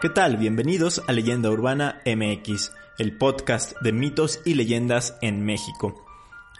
¿Qué 0.00 0.08
tal? 0.08 0.38
Bienvenidos 0.38 1.02
a 1.08 1.12
Leyenda 1.12 1.50
Urbana 1.50 2.00
MX, 2.06 2.72
el 2.96 3.18
podcast 3.18 3.78
de 3.82 3.92
mitos 3.92 4.40
y 4.46 4.54
leyendas 4.54 5.18
en 5.20 5.44
México. 5.44 6.06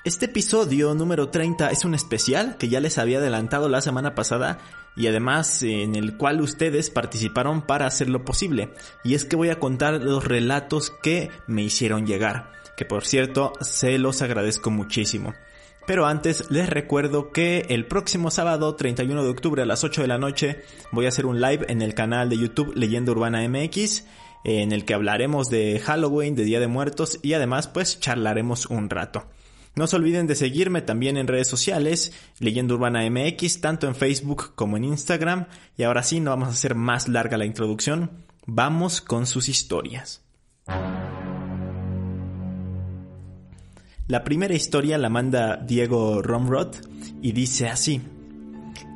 Este 0.05 0.27
episodio 0.27 0.95
número 0.95 1.31
30 1.31 1.71
es 1.71 1.87
un 1.87 1.95
especial 1.95 2.59
que 2.59 2.69
ya 2.69 2.81
les 2.81 2.98
había 2.98 3.17
adelantado 3.17 3.71
la 3.71 3.81
semana 3.81 4.15
pasada 4.15 4.59
y 4.95 5.07
además 5.07 5.62
en 5.62 5.95
el 5.95 6.19
cual 6.19 6.43
ustedes 6.43 6.91
participaron 6.91 7.62
para 7.62 7.87
hacerlo 7.87 8.27
posible. 8.27 8.75
Y 9.05 9.15
es 9.15 9.25
que 9.25 9.37
voy 9.37 9.48
a 9.48 9.59
contar 9.59 10.03
los 10.03 10.23
relatos 10.23 10.93
que 11.03 11.31
me 11.47 11.62
hicieron 11.62 12.07
llegar, 12.07 12.53
que 12.77 12.84
por 12.84 13.07
cierto 13.07 13.55
se 13.62 13.98
los 13.98 14.20
agradezco 14.20 14.70
muchísimo. 14.70 15.33
Pero 15.87 16.07
antes 16.07 16.51
les 16.51 16.69
recuerdo 16.69 17.33
que 17.33 17.66
el 17.69 17.87
próximo 17.87 18.30
sábado 18.30 18.77
31 18.77 19.25
de 19.25 19.30
octubre 19.30 19.62
a 19.62 19.66
las 19.66 19.83
8 19.83 20.03
de 20.03 20.09
la 20.09 20.19
noche 20.19 20.62
voy 20.93 21.06
a 21.06 21.09
hacer 21.09 21.27
un 21.27 21.41
live 21.41 21.66
en 21.69 21.83
el 21.83 21.95
canal 21.95 22.29
de 22.29 22.39
YouTube 22.39 22.75
Leyenda 22.77 23.12
Urbana 23.12 23.47
MX 23.48 24.05
en 24.45 24.73
el 24.73 24.84
que 24.84 24.95
hablaremos 24.95 25.51
de 25.51 25.81
Halloween, 25.81 26.34
de 26.34 26.45
Día 26.45 26.61
de 26.61 26.69
Muertos 26.69 27.19
y 27.23 27.34
además 27.34 27.69
pues 27.69 28.01
charlaremos 28.01 28.67
un 28.67 28.89
rato. 28.89 29.27
No 29.77 29.86
se 29.86 29.97
olviden 29.97 30.27
de 30.27 30.34
seguirme 30.34 30.83
también 30.83 31.17
en 31.17 31.28
redes 31.28 31.48
sociales, 31.48 32.12
Leyenda 32.39 32.75
Urbana 32.75 33.08
MX, 33.08 33.61
tanto 33.61 33.86
en 33.86 33.95
Facebook 33.95 34.53
como 34.55 34.77
en 34.77 34.84
Instagram. 34.84 35.47
Y 35.77 35.84
ahora 35.84 36.03
sí, 36.03 36.20
no 36.20 36.31
vamos 36.31 36.48
a 36.48 36.53
hacer 36.53 36.75
más 36.75 37.08
larga 37.08 37.39
la 37.39 37.45
introducción, 37.45 38.11
vamos 38.47 39.01
con 39.01 39.27
sus 39.27 39.48
historias. 39.48 40.23
La 44.11 44.25
primera 44.25 44.55
historia 44.55 44.98
la 44.98 45.08
manda 45.08 45.55
Diego 45.55 46.20
Romrod 46.20 46.75
y 47.22 47.30
dice 47.30 47.69
así. 47.69 48.00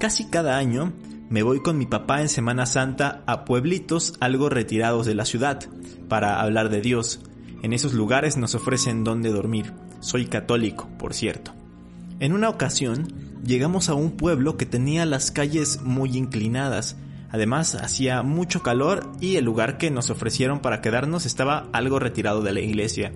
Casi 0.01 0.25
cada 0.25 0.57
año 0.57 0.93
me 1.31 1.45
voy 1.45 1.63
con 1.63 1.79
mi 1.79 1.87
papá 1.87 2.21
en 2.21 2.29
Semana 2.29 2.67
Santa 2.67 3.23
a 3.25 3.45
pueblitos 3.45 4.15
algo 4.19 4.49
retirados 4.49 5.07
de 5.07 5.15
la 5.15 5.25
ciudad 5.25 5.61
para 6.09 6.41
hablar 6.41 6.69
de 6.69 6.81
Dios. 6.81 7.21
En 7.63 7.73
esos 7.73 7.93
lugares 7.95 8.37
nos 8.37 8.57
ofrecen 8.57 9.05
dónde 9.05 9.31
dormir. 9.31 9.73
Soy 10.01 10.27
católico, 10.27 10.89
por 10.99 11.15
cierto. 11.15 11.53
En 12.19 12.33
una 12.33 12.49
ocasión 12.49 13.07
llegamos 13.47 13.91
a 13.91 13.95
un 13.95 14.17
pueblo 14.17 14.57
que 14.57 14.67
tenía 14.67 15.07
las 15.07 15.31
calles 15.31 15.81
muy 15.81 16.17
inclinadas. 16.17 16.97
Además 17.31 17.77
hacía 17.77 18.25
mucho 18.25 18.65
calor 18.65 19.13
y 19.21 19.37
el 19.37 19.45
lugar 19.45 19.79
que 19.79 19.93
nos 19.93 20.11
ofrecieron 20.11 20.59
para 20.59 20.81
quedarnos 20.81 21.25
estaba 21.25 21.69
algo 21.73 22.01
retirado 22.01 22.43
de 22.43 22.53
la 22.53 22.61
iglesia. 22.63 23.13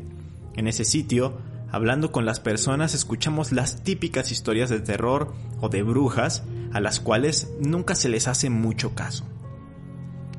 En 0.55 0.69
ese 0.69 0.85
sitio 0.85 1.39
Hablando 1.71 2.13
con 2.13 2.25
las 2.25 2.41
personas 2.41 2.95
escuchamos 2.95 3.53
las 3.53 3.83
típicas 3.83 4.33
historias 4.33 4.71
de 4.71 4.81
terror 4.81 5.35
o 5.61 5.69
de 5.69 5.83
brujas 5.83 6.43
a 6.73 6.81
las 6.81 6.99
cuales 6.99 7.53
nunca 7.61 7.95
se 7.95 8.09
les 8.09 8.27
hace 8.27 8.49
mucho 8.49 8.95
caso. 8.95 9.25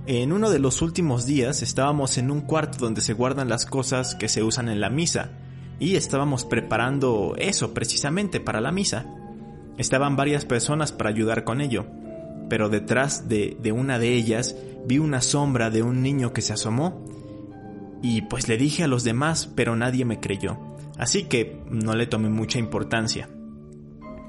En 0.07 0.33
uno 0.33 0.49
de 0.49 0.57
los 0.57 0.81
últimos 0.81 1.27
días 1.27 1.61
estábamos 1.61 2.17
en 2.17 2.31
un 2.31 2.41
cuarto 2.41 2.79
donde 2.79 3.01
se 3.01 3.13
guardan 3.13 3.47
las 3.47 3.67
cosas 3.67 4.15
que 4.15 4.27
se 4.27 4.41
usan 4.41 4.69
en 4.69 4.81
la 4.81 4.89
misa 4.89 5.33
y 5.79 5.95
estábamos 5.97 6.45
preparando 6.45 7.35
eso 7.37 7.75
precisamente 7.75 8.39
para 8.39 8.59
la 8.59 8.71
misa. 8.71 9.05
Estaban 9.77 10.15
varias 10.15 10.45
personas 10.45 10.91
para 10.91 11.11
ayudar 11.11 11.43
con 11.43 11.61
ello, 11.61 11.85
pero 12.49 12.69
detrás 12.69 13.29
de, 13.29 13.55
de 13.61 13.71
una 13.71 13.99
de 13.99 14.15
ellas 14.15 14.55
vi 14.87 14.97
una 14.97 15.21
sombra 15.21 15.69
de 15.69 15.83
un 15.83 16.01
niño 16.01 16.33
que 16.33 16.41
se 16.41 16.53
asomó 16.53 17.05
y 18.01 18.23
pues 18.23 18.47
le 18.47 18.57
dije 18.57 18.83
a 18.83 18.87
los 18.87 19.03
demás, 19.03 19.47
pero 19.55 19.75
nadie 19.75 20.05
me 20.05 20.19
creyó 20.19 20.68
así 20.99 21.23
que 21.23 21.59
no 21.71 21.95
le 21.95 22.05
tomé 22.05 22.29
mucha 22.29 22.59
importancia. 22.59 23.29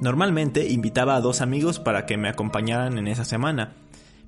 Normalmente 0.00 0.69
invitaba 0.70 1.16
a 1.16 1.20
dos 1.20 1.42
amigos 1.42 1.78
para 1.78 2.06
que 2.06 2.16
me 2.16 2.31
acompañaran 2.31 2.97
en 2.97 3.06
esa 3.06 3.26
semana, 3.26 3.75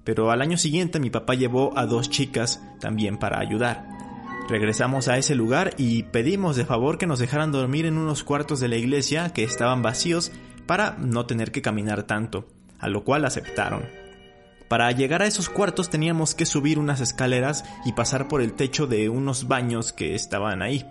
pero 0.05 0.31
al 0.31 0.43
año 0.43 0.59
siguiente 0.59 1.01
mi 1.01 1.09
papá 1.09 1.35
llevó 1.35 1.73
a 1.79 1.87
dos 1.87 2.11
chicas 2.11 2.63
también 2.81 3.17
para 3.17 3.39
ayudar. 3.39 3.89
Regresamos 4.49 5.09
a 5.09 5.17
ese 5.17 5.35
lugar 5.35 5.73
y 5.79 6.03
pedimos 6.03 6.57
de 6.57 6.67
favor 6.67 6.99
que 6.99 7.07
nos 7.07 7.21
dejaran 7.21 7.53
dormir 7.53 7.87
en 7.87 7.97
unos 7.97 8.25
cuartos 8.25 8.61
de 8.61 8.69
la 8.69 8.77
iglesia 8.77 9.33
que 9.33 9.45
estaban 9.45 9.81
vacíos 9.81 10.33
para 10.67 10.97
no 10.99 11.25
tener 11.27 11.53
que 11.53 11.63
caminar 11.63 12.03
tanto, 12.03 12.49
a 12.79 12.89
lo 12.89 13.05
cual 13.05 13.25
aceptaron. 13.25 13.85
Para 14.69 14.91
llegar 14.91 15.23
a 15.23 15.27
esos 15.27 15.49
cuartos 15.49 15.91
teníamos 15.91 16.35
que 16.35 16.47
subir 16.47 16.79
unas 16.79 17.01
escaleras 17.01 17.65
y 17.85 17.93
pasar 17.93 18.27
por 18.29 18.43
el 18.43 18.55
techo 18.55 18.87
de 18.87 19.09
unos 19.09 19.47
baños 19.47 19.93
que 19.93 20.15
estaban 20.15 20.61
ahí. 20.63 20.85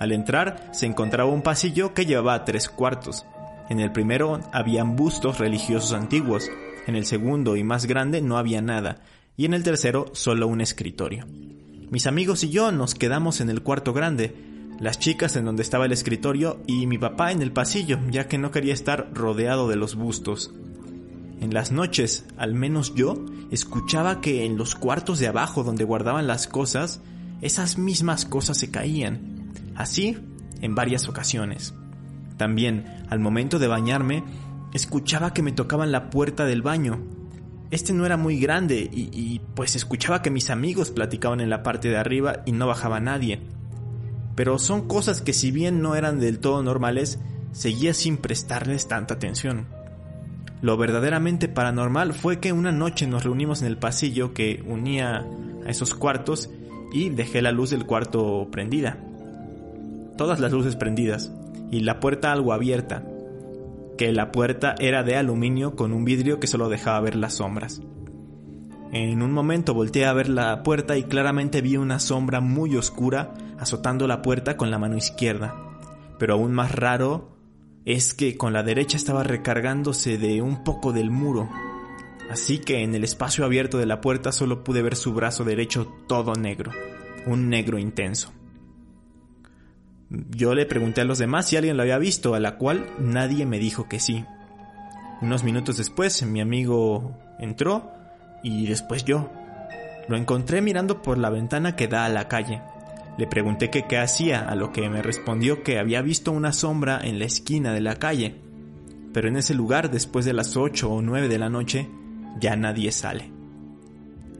Al 0.00 0.12
entrar 0.12 0.70
se 0.72 0.86
encontraba 0.86 1.30
un 1.30 1.42
pasillo 1.42 1.92
que 1.92 2.06
llevaba 2.06 2.46
tres 2.46 2.70
cuartos. 2.70 3.26
En 3.68 3.80
el 3.80 3.92
primero 3.92 4.40
habían 4.50 4.96
bustos 4.96 5.38
religiosos 5.38 5.92
antiguos, 5.92 6.50
en 6.86 6.96
el 6.96 7.04
segundo 7.04 7.54
y 7.54 7.64
más 7.64 7.84
grande 7.84 8.22
no 8.22 8.38
había 8.38 8.62
nada, 8.62 9.02
y 9.36 9.44
en 9.44 9.52
el 9.52 9.62
tercero 9.62 10.06
solo 10.14 10.48
un 10.48 10.62
escritorio. 10.62 11.26
Mis 11.90 12.06
amigos 12.06 12.42
y 12.44 12.48
yo 12.48 12.72
nos 12.72 12.94
quedamos 12.94 13.42
en 13.42 13.50
el 13.50 13.62
cuarto 13.62 13.92
grande, 13.92 14.34
las 14.80 14.98
chicas 14.98 15.36
en 15.36 15.44
donde 15.44 15.62
estaba 15.62 15.84
el 15.84 15.92
escritorio 15.92 16.62
y 16.66 16.86
mi 16.86 16.96
papá 16.96 17.30
en 17.30 17.42
el 17.42 17.52
pasillo, 17.52 17.98
ya 18.08 18.26
que 18.26 18.38
no 18.38 18.50
quería 18.50 18.72
estar 18.72 19.10
rodeado 19.12 19.68
de 19.68 19.76
los 19.76 19.96
bustos. 19.96 20.50
En 21.42 21.52
las 21.52 21.72
noches, 21.72 22.24
al 22.38 22.54
menos 22.54 22.94
yo, 22.94 23.22
escuchaba 23.50 24.22
que 24.22 24.46
en 24.46 24.56
los 24.56 24.76
cuartos 24.76 25.18
de 25.18 25.26
abajo 25.26 25.62
donde 25.62 25.84
guardaban 25.84 26.26
las 26.26 26.46
cosas, 26.46 27.02
esas 27.42 27.76
mismas 27.76 28.24
cosas 28.24 28.56
se 28.56 28.70
caían, 28.70 29.39
Así, 29.74 30.18
en 30.60 30.74
varias 30.74 31.08
ocasiones. 31.08 31.74
También, 32.36 32.86
al 33.10 33.20
momento 33.20 33.58
de 33.58 33.68
bañarme, 33.68 34.24
escuchaba 34.72 35.34
que 35.34 35.42
me 35.42 35.52
tocaban 35.52 35.92
la 35.92 36.10
puerta 36.10 36.46
del 36.46 36.62
baño. 36.62 37.00
Este 37.70 37.92
no 37.92 38.06
era 38.06 38.16
muy 38.16 38.38
grande 38.40 38.88
y, 38.92 39.40
pues 39.54 39.76
escuchaba 39.76 40.22
que 40.22 40.30
mis 40.30 40.50
amigos 40.50 40.90
platicaban 40.90 41.40
en 41.40 41.50
la 41.50 41.62
parte 41.62 41.88
de 41.88 41.98
arriba 41.98 42.42
y 42.46 42.52
no 42.52 42.66
bajaba 42.66 42.98
nadie. 42.98 43.42
Pero 44.34 44.58
son 44.58 44.88
cosas 44.88 45.20
que 45.20 45.32
si 45.32 45.50
bien 45.50 45.82
no 45.82 45.94
eran 45.94 46.18
del 46.18 46.38
todo 46.38 46.62
normales, 46.62 47.20
seguía 47.52 47.94
sin 47.94 48.16
prestarles 48.16 48.88
tanta 48.88 49.14
atención. 49.14 49.66
Lo 50.62 50.76
verdaderamente 50.76 51.48
paranormal 51.48 52.14
fue 52.14 52.40
que 52.40 52.52
una 52.52 52.72
noche 52.72 53.06
nos 53.06 53.24
reunimos 53.24 53.62
en 53.62 53.68
el 53.68 53.76
pasillo 53.76 54.34
que 54.34 54.62
unía 54.66 55.26
a 55.66 55.70
esos 55.70 55.94
cuartos 55.94 56.50
y 56.92 57.10
dejé 57.10 57.40
la 57.40 57.52
luz 57.52 57.70
del 57.70 57.86
cuarto 57.86 58.48
prendida 58.50 58.98
todas 60.20 60.38
las 60.38 60.52
luces 60.52 60.76
prendidas 60.76 61.32
y 61.70 61.80
la 61.80 61.98
puerta 61.98 62.30
algo 62.30 62.52
abierta, 62.52 63.06
que 63.96 64.12
la 64.12 64.30
puerta 64.30 64.74
era 64.78 65.02
de 65.02 65.16
aluminio 65.16 65.76
con 65.76 65.94
un 65.94 66.04
vidrio 66.04 66.38
que 66.38 66.46
solo 66.46 66.68
dejaba 66.68 67.00
ver 67.00 67.16
las 67.16 67.36
sombras. 67.36 67.80
En 68.92 69.22
un 69.22 69.32
momento 69.32 69.72
volteé 69.72 70.04
a 70.04 70.12
ver 70.12 70.28
la 70.28 70.62
puerta 70.62 70.98
y 70.98 71.04
claramente 71.04 71.62
vi 71.62 71.78
una 71.78 71.98
sombra 71.98 72.42
muy 72.42 72.76
oscura 72.76 73.32
azotando 73.58 74.06
la 74.06 74.20
puerta 74.20 74.58
con 74.58 74.70
la 74.70 74.78
mano 74.78 74.98
izquierda. 74.98 75.56
Pero 76.18 76.34
aún 76.34 76.52
más 76.52 76.74
raro 76.74 77.38
es 77.86 78.12
que 78.12 78.36
con 78.36 78.52
la 78.52 78.62
derecha 78.62 78.98
estaba 78.98 79.22
recargándose 79.22 80.18
de 80.18 80.42
un 80.42 80.64
poco 80.64 80.92
del 80.92 81.10
muro. 81.10 81.48
Así 82.30 82.58
que 82.58 82.82
en 82.82 82.94
el 82.94 83.04
espacio 83.04 83.46
abierto 83.46 83.78
de 83.78 83.86
la 83.86 84.02
puerta 84.02 84.32
solo 84.32 84.64
pude 84.64 84.82
ver 84.82 84.96
su 84.96 85.14
brazo 85.14 85.44
derecho 85.44 85.90
todo 86.06 86.34
negro, 86.34 86.72
un 87.24 87.48
negro 87.48 87.78
intenso. 87.78 88.34
Yo 90.10 90.54
le 90.56 90.66
pregunté 90.66 91.02
a 91.02 91.04
los 91.04 91.18
demás 91.18 91.46
si 91.46 91.56
alguien 91.56 91.76
lo 91.76 91.84
había 91.84 91.98
visto, 91.98 92.34
a 92.34 92.40
la 92.40 92.56
cual 92.56 92.84
nadie 92.98 93.46
me 93.46 93.60
dijo 93.60 93.88
que 93.88 94.00
sí. 94.00 94.24
Unos 95.22 95.44
minutos 95.44 95.76
después 95.76 96.22
mi 96.24 96.40
amigo 96.40 97.16
entró 97.38 97.92
y 98.42 98.66
después 98.66 99.04
yo. 99.04 99.30
Lo 100.08 100.16
encontré 100.16 100.62
mirando 100.62 101.02
por 101.02 101.16
la 101.16 101.30
ventana 101.30 101.76
que 101.76 101.86
da 101.86 102.04
a 102.04 102.08
la 102.08 102.26
calle. 102.26 102.60
Le 103.18 103.28
pregunté 103.28 103.70
qué 103.70 103.98
hacía, 103.98 104.48
a 104.48 104.56
lo 104.56 104.72
que 104.72 104.88
me 104.88 105.02
respondió 105.02 105.62
que 105.62 105.78
había 105.78 106.02
visto 106.02 106.32
una 106.32 106.52
sombra 106.52 107.00
en 107.02 107.18
la 107.18 107.26
esquina 107.26 107.72
de 107.72 107.80
la 107.80 107.96
calle. 107.96 108.34
Pero 109.12 109.28
en 109.28 109.36
ese 109.36 109.54
lugar, 109.54 109.90
después 109.90 110.24
de 110.24 110.32
las 110.32 110.56
8 110.56 110.90
o 110.90 111.02
9 111.02 111.28
de 111.28 111.38
la 111.38 111.48
noche, 111.48 111.88
ya 112.40 112.56
nadie 112.56 112.90
sale. 112.90 113.30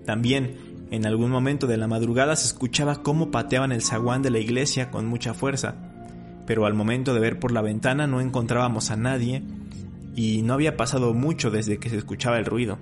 También 0.07 0.70
en 0.91 1.07
algún 1.07 1.31
momento 1.31 1.67
de 1.67 1.77
la 1.77 1.87
madrugada 1.87 2.35
se 2.37 2.47
escuchaba 2.47 3.03
cómo 3.03 3.31
pateaban 3.31 3.73
el 3.73 3.83
zaguán 3.83 4.23
de 4.23 4.31
la 4.31 4.41
iglesia 4.41 4.91
con 4.91 5.07
mucha 5.07 5.35
fuerza, 5.35 5.75
pero 6.47 6.67
al 6.67 6.75
momento 6.75 7.15
de 7.15 7.21
ver 7.21 7.39
por 7.39 7.53
la 7.53 7.63
ventana 7.63 8.09
no 8.09 8.21
encontrábamos 8.21 8.91
a 8.91 8.97
nadie 8.97 9.43
y 10.17 10.43
no 10.43 10.55
había 10.55 10.77
pasado 10.77 11.15
mucho 11.15 11.51
desde 11.51 11.79
que 11.79 11.91
se 11.91 11.97
escuchaba 11.97 12.39
el 12.39 12.45
ruido. 12.45 12.79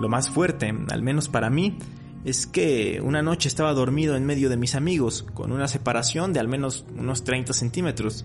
Lo 0.00 0.08
más 0.08 0.30
fuerte, 0.30 0.74
al 0.90 1.02
menos 1.02 1.28
para 1.28 1.48
mí, 1.48 1.78
es 2.24 2.46
que 2.46 3.00
una 3.02 3.22
noche 3.22 3.48
estaba 3.48 3.72
dormido 3.72 4.16
en 4.16 4.26
medio 4.26 4.50
de 4.50 4.56
mis 4.56 4.74
amigos, 4.74 5.24
con 5.34 5.52
una 5.52 5.68
separación 5.68 6.32
de 6.32 6.40
al 6.40 6.48
menos 6.48 6.84
unos 6.98 7.22
30 7.22 7.52
centímetros. 7.52 8.24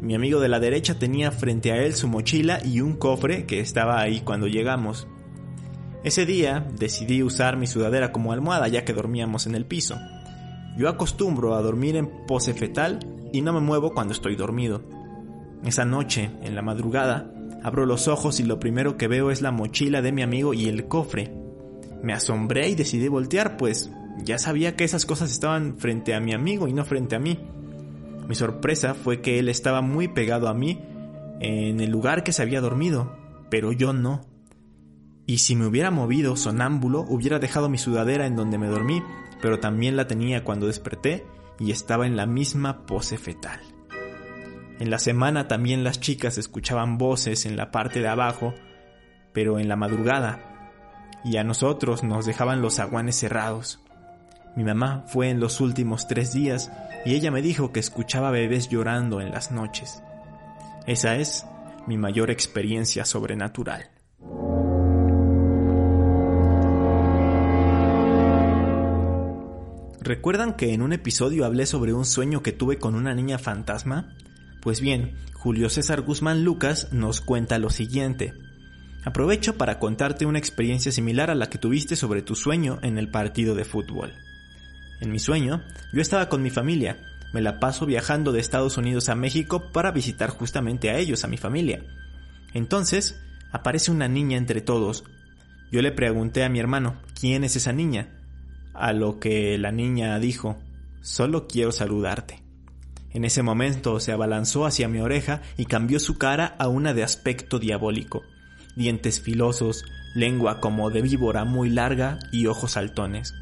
Mi 0.00 0.14
amigo 0.14 0.38
de 0.38 0.48
la 0.48 0.60
derecha 0.60 0.98
tenía 0.98 1.32
frente 1.32 1.72
a 1.72 1.82
él 1.82 1.94
su 1.94 2.06
mochila 2.06 2.60
y 2.64 2.80
un 2.80 2.94
cofre 2.94 3.44
que 3.44 3.58
estaba 3.58 4.00
ahí 4.00 4.20
cuando 4.20 4.46
llegamos. 4.46 5.08
Ese 6.08 6.24
día 6.24 6.66
decidí 6.78 7.22
usar 7.22 7.58
mi 7.58 7.66
sudadera 7.66 8.12
como 8.12 8.32
almohada 8.32 8.66
ya 8.66 8.82
que 8.82 8.94
dormíamos 8.94 9.46
en 9.46 9.54
el 9.54 9.66
piso. 9.66 9.98
Yo 10.74 10.88
acostumbro 10.88 11.54
a 11.54 11.60
dormir 11.60 11.96
en 11.96 12.24
pose 12.26 12.54
fetal 12.54 13.00
y 13.30 13.42
no 13.42 13.52
me 13.52 13.60
muevo 13.60 13.92
cuando 13.92 14.14
estoy 14.14 14.34
dormido. 14.34 14.82
Esa 15.66 15.84
noche, 15.84 16.30
en 16.40 16.54
la 16.54 16.62
madrugada, 16.62 17.30
abro 17.62 17.84
los 17.84 18.08
ojos 18.08 18.40
y 18.40 18.44
lo 18.44 18.58
primero 18.58 18.96
que 18.96 19.06
veo 19.06 19.30
es 19.30 19.42
la 19.42 19.50
mochila 19.50 20.00
de 20.00 20.12
mi 20.12 20.22
amigo 20.22 20.54
y 20.54 20.64
el 20.70 20.88
cofre. 20.88 21.30
Me 22.02 22.14
asombré 22.14 22.70
y 22.70 22.74
decidí 22.74 23.08
voltear, 23.08 23.58
pues 23.58 23.90
ya 24.24 24.38
sabía 24.38 24.76
que 24.76 24.84
esas 24.84 25.04
cosas 25.04 25.30
estaban 25.30 25.76
frente 25.76 26.14
a 26.14 26.20
mi 26.20 26.32
amigo 26.32 26.68
y 26.68 26.72
no 26.72 26.86
frente 26.86 27.16
a 27.16 27.20
mí. 27.20 27.38
Mi 28.26 28.34
sorpresa 28.34 28.94
fue 28.94 29.20
que 29.20 29.38
él 29.38 29.50
estaba 29.50 29.82
muy 29.82 30.08
pegado 30.08 30.48
a 30.48 30.54
mí 30.54 30.80
en 31.40 31.80
el 31.80 31.90
lugar 31.90 32.24
que 32.24 32.32
se 32.32 32.40
había 32.40 32.62
dormido, 32.62 33.14
pero 33.50 33.72
yo 33.72 33.92
no. 33.92 34.37
Y 35.28 35.38
si 35.38 35.54
me 35.54 35.66
hubiera 35.66 35.90
movido 35.90 36.36
sonámbulo, 36.36 37.02
hubiera 37.02 37.38
dejado 37.38 37.68
mi 37.68 37.76
sudadera 37.76 38.24
en 38.24 38.34
donde 38.34 38.56
me 38.56 38.66
dormí, 38.66 39.02
pero 39.42 39.60
también 39.60 39.94
la 39.94 40.06
tenía 40.06 40.42
cuando 40.42 40.66
desperté 40.66 41.26
y 41.58 41.70
estaba 41.70 42.06
en 42.06 42.16
la 42.16 42.24
misma 42.24 42.86
pose 42.86 43.18
fetal. 43.18 43.60
En 44.80 44.88
la 44.88 44.98
semana 44.98 45.46
también 45.46 45.84
las 45.84 46.00
chicas 46.00 46.38
escuchaban 46.38 46.96
voces 46.96 47.44
en 47.44 47.58
la 47.58 47.70
parte 47.70 48.00
de 48.00 48.08
abajo, 48.08 48.54
pero 49.34 49.58
en 49.58 49.68
la 49.68 49.76
madrugada, 49.76 50.40
y 51.22 51.36
a 51.36 51.44
nosotros 51.44 52.02
nos 52.02 52.24
dejaban 52.24 52.62
los 52.62 52.78
aguanes 52.78 53.16
cerrados. 53.16 53.82
Mi 54.56 54.64
mamá 54.64 55.04
fue 55.08 55.28
en 55.28 55.40
los 55.40 55.60
últimos 55.60 56.08
tres 56.08 56.32
días 56.32 56.72
y 57.04 57.14
ella 57.14 57.30
me 57.30 57.42
dijo 57.42 57.70
que 57.70 57.80
escuchaba 57.80 58.30
bebés 58.30 58.70
llorando 58.70 59.20
en 59.20 59.30
las 59.30 59.50
noches. 59.50 60.02
Esa 60.86 61.16
es 61.16 61.44
mi 61.86 61.98
mayor 61.98 62.30
experiencia 62.30 63.04
sobrenatural. 63.04 63.90
¿Recuerdan 70.08 70.54
que 70.54 70.72
en 70.72 70.80
un 70.80 70.94
episodio 70.94 71.44
hablé 71.44 71.66
sobre 71.66 71.92
un 71.92 72.06
sueño 72.06 72.42
que 72.42 72.52
tuve 72.52 72.78
con 72.78 72.94
una 72.94 73.14
niña 73.14 73.36
fantasma? 73.36 74.14
Pues 74.62 74.80
bien, 74.80 75.16
Julio 75.34 75.68
César 75.68 76.00
Guzmán 76.00 76.44
Lucas 76.44 76.94
nos 76.94 77.20
cuenta 77.20 77.58
lo 77.58 77.68
siguiente. 77.68 78.32
Aprovecho 79.04 79.58
para 79.58 79.78
contarte 79.78 80.24
una 80.24 80.38
experiencia 80.38 80.92
similar 80.92 81.30
a 81.30 81.34
la 81.34 81.50
que 81.50 81.58
tuviste 81.58 81.94
sobre 81.94 82.22
tu 82.22 82.36
sueño 82.36 82.78
en 82.80 82.96
el 82.96 83.10
partido 83.10 83.54
de 83.54 83.66
fútbol. 83.66 84.14
En 85.02 85.12
mi 85.12 85.18
sueño, 85.18 85.62
yo 85.92 86.00
estaba 86.00 86.30
con 86.30 86.40
mi 86.40 86.48
familia, 86.48 86.96
me 87.34 87.42
la 87.42 87.60
paso 87.60 87.84
viajando 87.84 88.32
de 88.32 88.40
Estados 88.40 88.78
Unidos 88.78 89.10
a 89.10 89.14
México 89.14 89.70
para 89.72 89.90
visitar 89.90 90.30
justamente 90.30 90.88
a 90.88 90.96
ellos, 90.96 91.22
a 91.24 91.28
mi 91.28 91.36
familia. 91.36 91.84
Entonces, 92.54 93.20
aparece 93.52 93.90
una 93.90 94.08
niña 94.08 94.38
entre 94.38 94.62
todos. 94.62 95.04
Yo 95.70 95.82
le 95.82 95.92
pregunté 95.92 96.44
a 96.44 96.48
mi 96.48 96.60
hermano, 96.60 96.96
¿quién 97.20 97.44
es 97.44 97.56
esa 97.56 97.74
niña? 97.74 98.08
A 98.78 98.92
lo 98.92 99.18
que 99.18 99.58
la 99.58 99.72
niña 99.72 100.18
dijo, 100.18 100.56
solo 101.02 101.46
quiero 101.46 101.72
saludarte. 101.72 102.42
En 103.10 103.24
ese 103.24 103.42
momento 103.42 104.00
se 104.00 104.12
abalanzó 104.12 104.66
hacia 104.66 104.88
mi 104.88 105.00
oreja 105.00 105.42
y 105.56 105.64
cambió 105.66 105.98
su 105.98 106.18
cara 106.18 106.54
a 106.58 106.68
una 106.68 106.94
de 106.94 107.02
aspecto 107.02 107.58
diabólico 107.58 108.22
dientes 108.78 109.20
filosos, 109.20 109.84
lengua 110.14 110.60
como 110.60 110.90
de 110.90 111.02
víbora 111.02 111.44
muy 111.44 111.68
larga 111.68 112.20
y 112.32 112.46
ojos 112.46 112.72
saltones. 112.72 113.34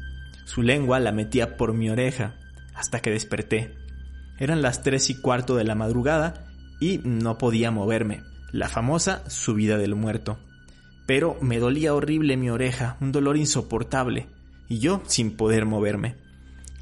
Su 0.45 0.63
lengua 0.63 0.99
la 0.99 1.11
metía 1.11 1.55
por 1.55 1.73
mi 1.73 1.89
oreja, 1.89 2.35
hasta 2.73 2.99
que 2.99 3.11
desperté. 3.11 3.75
Eran 4.39 4.61
las 4.61 4.81
tres 4.81 5.09
y 5.09 5.21
cuarto 5.21 5.55
de 5.55 5.63
la 5.63 5.75
madrugada 5.75 6.47
y 6.81 6.99
no 7.03 7.37
podía 7.37 7.69
moverme, 7.69 8.23
la 8.51 8.67
famosa 8.67 9.29
subida 9.29 9.77
del 9.77 9.95
muerto. 9.95 10.39
Pero 11.05 11.37
me 11.39 11.59
dolía 11.59 11.93
horrible 11.93 12.35
mi 12.35 12.49
oreja, 12.49 12.97
un 12.99 13.11
dolor 13.11 13.37
insoportable, 13.37 14.27
y 14.69 14.79
yo 14.79 15.01
sin 15.07 15.35
poder 15.35 15.65
moverme. 15.65 16.15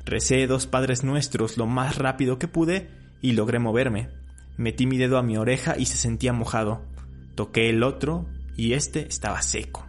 Recé 0.06 0.46
dos 0.48 0.68
padres 0.68 1.04
nuestros 1.04 1.58
lo 1.58 1.66
más 1.66 1.98
rápido 1.98 2.38
que 2.38 2.48
pude 2.48 2.90
y 3.22 3.34
logré 3.34 3.60
moverme. 3.60 4.10
Metí 4.58 4.86
mi 4.86 4.98
dedo 4.98 5.18
a 5.18 5.24
mi 5.24 5.38
oreja 5.38 5.76
y 5.78 5.86
se 5.86 5.98
sentía 5.98 6.32
mojado. 6.32 6.84
Toqué 7.36 7.70
el 7.70 7.84
otro 7.84 8.26
y 8.56 8.74
este 8.74 9.08
estaba 9.08 9.42
seco. 9.42 9.86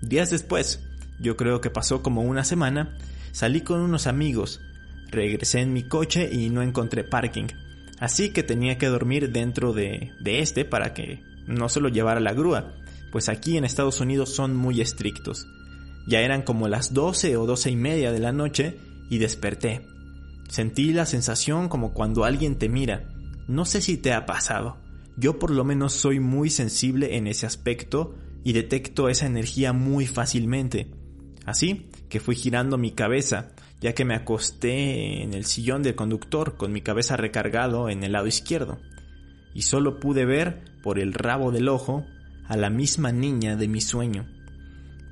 Días 0.00 0.30
después, 0.30 0.82
yo 1.20 1.36
creo 1.36 1.60
que 1.60 1.70
pasó 1.70 2.02
como 2.02 2.22
una 2.22 2.42
semana, 2.42 2.98
salí 3.30 3.60
con 3.60 3.80
unos 3.80 4.06
amigos, 4.06 4.60
regresé 5.10 5.60
en 5.60 5.72
mi 5.72 5.84
coche 5.84 6.28
y 6.32 6.50
no 6.50 6.62
encontré 6.62 7.04
parking, 7.04 7.46
así 8.00 8.30
que 8.30 8.42
tenía 8.42 8.78
que 8.78 8.88
dormir 8.88 9.30
dentro 9.30 9.72
de, 9.72 10.10
de 10.20 10.40
este 10.40 10.64
para 10.64 10.92
que 10.92 11.22
no 11.46 11.68
se 11.68 11.80
lo 11.80 11.88
llevara 11.88 12.18
la 12.18 12.32
grúa, 12.32 12.74
pues 13.12 13.28
aquí 13.28 13.56
en 13.56 13.64
Estados 13.64 14.00
Unidos 14.00 14.34
son 14.34 14.56
muy 14.56 14.80
estrictos. 14.80 15.46
Ya 16.06 16.20
eran 16.20 16.42
como 16.42 16.68
las 16.68 16.92
12 16.94 17.36
o 17.36 17.46
doce 17.46 17.70
y 17.70 17.76
media 17.76 18.12
de 18.12 18.18
la 18.18 18.32
noche 18.32 18.78
y 19.10 19.18
desperté. 19.18 19.86
Sentí 20.48 20.92
la 20.92 21.06
sensación 21.06 21.68
como 21.68 21.92
cuando 21.92 22.24
alguien 22.24 22.56
te 22.56 22.68
mira. 22.68 23.08
No 23.48 23.64
sé 23.64 23.80
si 23.80 23.96
te 23.96 24.12
ha 24.12 24.26
pasado. 24.26 24.76
Yo 25.16 25.38
por 25.38 25.50
lo 25.50 25.64
menos 25.64 25.92
soy 25.92 26.20
muy 26.20 26.50
sensible 26.50 27.16
en 27.16 27.26
ese 27.26 27.46
aspecto 27.46 28.14
y 28.44 28.52
detecto 28.52 29.08
esa 29.08 29.26
energía 29.26 29.72
muy 29.72 30.06
fácilmente. 30.06 30.90
Así 31.44 31.88
que 32.08 32.20
fui 32.20 32.34
girando 32.34 32.78
mi 32.78 32.92
cabeza, 32.92 33.52
ya 33.80 33.94
que 33.94 34.04
me 34.04 34.14
acosté 34.14 35.22
en 35.22 35.34
el 35.34 35.44
sillón 35.44 35.82
del 35.82 35.94
conductor 35.94 36.56
con 36.56 36.72
mi 36.72 36.82
cabeza 36.82 37.16
recargado 37.16 37.88
en 37.88 38.04
el 38.04 38.12
lado 38.12 38.26
izquierdo, 38.26 38.78
y 39.54 39.62
solo 39.62 39.98
pude 39.98 40.24
ver, 40.24 40.62
por 40.82 40.98
el 40.98 41.12
rabo 41.12 41.50
del 41.50 41.68
ojo, 41.68 42.06
a 42.46 42.56
la 42.56 42.70
misma 42.70 43.12
niña 43.12 43.56
de 43.56 43.68
mi 43.68 43.80
sueño. 43.80 44.26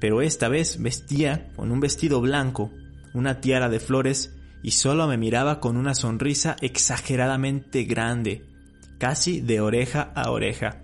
Pero 0.00 0.22
esta 0.22 0.48
vez 0.48 0.80
vestía 0.80 1.52
con 1.54 1.70
un 1.70 1.80
vestido 1.80 2.20
blanco, 2.20 2.72
una 3.12 3.40
tiara 3.40 3.68
de 3.68 3.80
flores, 3.80 4.34
y 4.62 4.72
solo 4.72 5.06
me 5.06 5.18
miraba 5.18 5.60
con 5.60 5.76
una 5.76 5.94
sonrisa 5.94 6.56
exageradamente 6.60 7.84
grande, 7.84 8.44
casi 8.98 9.40
de 9.40 9.60
oreja 9.60 10.12
a 10.14 10.30
oreja, 10.30 10.82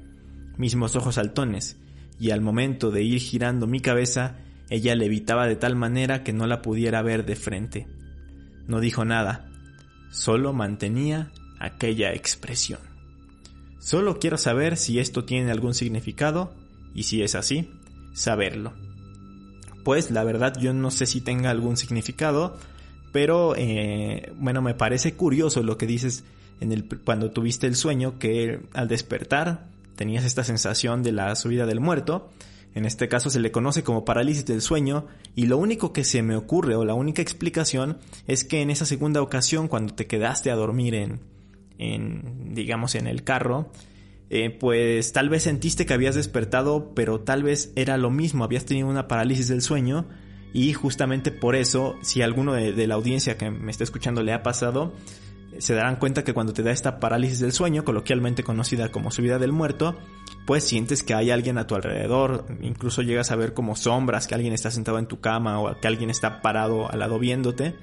mismos 0.57 0.97
ojos 0.97 1.17
saltones, 1.17 1.79
y 2.19 2.31
al 2.31 2.41
momento 2.41 2.91
de 2.91 3.03
ir 3.03 3.21
girando 3.21 3.67
mi 3.67 3.81
cabeza, 3.81 4.39
ella 4.69 4.95
levitaba 4.95 5.47
de 5.47 5.57
tal 5.57 5.77
manera 5.77 6.23
que 6.23 6.33
no 6.33 6.47
la 6.47 6.63
pudiera 6.63 7.03
ver 7.03 7.25
de 7.25 7.37
frente. 7.37 7.87
No 8.67 8.81
dijo 8.81 9.05
nada, 9.05 9.51
solo 10.11 10.53
mantenía 10.53 11.31
aquella 11.61 12.13
expresión. 12.13 12.81
Solo 13.79 14.19
quiero 14.19 14.39
saber 14.39 14.77
si 14.77 14.99
esto 14.99 15.25
tiene 15.25 15.51
algún 15.53 15.75
significado 15.75 16.55
y 16.95 17.05
si 17.05 17.23
es 17.23 17.35
así, 17.35 17.71
saberlo. 18.15 18.86
Pues 19.87 20.11
la 20.11 20.25
verdad 20.25 20.59
yo 20.59 20.73
no 20.73 20.91
sé 20.91 21.07
si 21.07 21.21
tenga 21.21 21.49
algún 21.51 21.77
significado, 21.77 22.57
pero 23.13 23.55
eh, 23.57 24.33
bueno, 24.37 24.61
me 24.61 24.75
parece 24.75 25.15
curioso 25.15 25.63
lo 25.63 25.79
que 25.79 25.87
dices 25.87 26.25
en 26.61 26.73
el, 26.73 26.89
cuando 27.05 27.31
tuviste 27.31 27.69
el 27.69 27.77
sueño 27.77 28.19
que 28.19 28.63
al 28.73 28.89
despertar 28.89 29.69
tenías 29.95 30.25
esta 30.25 30.43
sensación 30.43 31.05
de 31.05 31.13
la 31.13 31.37
subida 31.37 31.67
del 31.67 31.79
muerto. 31.79 32.33
En 32.75 32.85
este 32.85 33.07
caso 33.07 33.31
se 33.31 33.39
le 33.39 33.53
conoce 33.53 33.85
como 33.85 34.05
parálisis 34.05 34.45
del 34.45 34.61
sueño 34.61 35.07
y 35.37 35.47
lo 35.47 35.57
único 35.57 35.93
que 35.93 36.03
se 36.03 36.21
me 36.21 36.35
ocurre 36.35 36.75
o 36.75 36.85
la 36.85 36.95
única 36.95 37.23
explicación 37.23 37.99
es 38.27 38.43
que 38.43 38.63
en 38.63 38.71
esa 38.71 38.87
segunda 38.87 39.23
ocasión 39.23 39.69
cuando 39.69 39.95
te 39.95 40.09
quedaste 40.09 40.51
a 40.51 40.57
dormir 40.57 40.97
en, 40.97 41.21
en 41.79 42.55
digamos 42.57 42.97
en 42.97 43.07
el 43.07 43.23
carro, 43.23 43.71
eh, 44.31 44.51
pues 44.51 45.13
tal 45.13 45.29
vez 45.29 45.45
sentiste 45.45 45.87
que 45.87 45.95
habías 45.95 46.15
despertado 46.15 46.93
pero 46.95 47.21
tal 47.21 47.43
vez 47.43 47.73
era 47.77 47.97
lo 47.97 48.11
mismo, 48.11 48.45
habías 48.45 48.65
tenido 48.65 48.89
una 48.89 49.09
parálisis 49.09 49.49
del 49.49 49.63
sueño 49.63 50.07
y 50.53 50.73
justamente 50.73 51.31
por 51.31 51.55
eso 51.55 51.97
si 52.03 52.23
alguno 52.23 52.55
de, 52.55 52.73
de 52.73 52.87
la 52.87 52.95
audiencia 52.95 53.37
que 53.37 53.51
me 53.51 53.71
está 53.71 53.85
escuchando 53.85 54.23
le 54.23 54.33
ha 54.33 54.43
pasado, 54.43 54.95
se 55.59 55.75
darán 55.75 55.97
cuenta 55.97 56.25
que 56.25 56.35
cuando 56.35 56.53
te 56.53 56.63
da 56.63 56.71
esta 56.71 57.01
parálisis 57.01 57.41
del 57.41 57.53
sueño, 57.53 57.85
coloquialmente 57.85 58.43
conocida 58.43 58.91
como 58.91 59.11
subida 59.11 59.39
del 59.39 59.53
muerto, 59.53 59.97
pues 60.47 60.65
sientes 60.65 61.03
que 61.03 61.15
hay 61.15 61.31
alguien 61.31 61.59
a 61.59 61.67
tu 61.67 61.75
alrededor, 61.75 62.47
incluso 62.61 63.03
llegas 63.03 63.31
a 63.31 63.37
ver 63.37 63.55
como 63.55 63.77
sombras, 63.77 64.27
que 64.27 64.35
alguien 64.35 64.53
está 64.53 64.71
sentado 64.71 64.99
en 64.99 65.07
tu 65.07 65.21
cama 65.21 65.61
o 65.61 65.81
que 65.81 65.89
alguien 65.89 66.11
está 66.11 66.43
parado 66.43 66.91
al 66.91 66.99
lado 66.99 67.19
viéndote, 67.19 67.75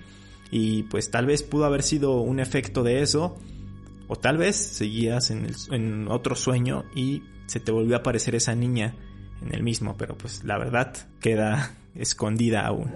y 0.51 0.83
pues 0.83 1.09
tal 1.09 1.25
vez 1.25 1.43
pudo 1.43 1.65
haber 1.65 1.83
sido 1.83 2.21
un 2.21 2.39
efecto 2.39 2.83
de 2.83 3.01
eso, 3.01 3.37
o 4.13 4.15
tal 4.15 4.37
vez 4.37 4.55
seguías 4.55 5.31
en, 5.31 5.47
en 5.71 6.07
otro 6.07 6.35
sueño 6.35 6.85
y 6.95 7.23
se 7.47 7.59
te 7.59 7.71
volvió 7.71 7.95
a 7.95 7.99
aparecer 7.99 8.35
esa 8.35 8.53
niña 8.53 8.95
en 9.41 9.55
el 9.55 9.63
mismo, 9.63 9.95
pero 9.97 10.15
pues 10.15 10.43
la 10.43 10.59
verdad 10.59 10.95
queda 11.19 11.75
escondida 11.95 12.61
aún. 12.67 12.91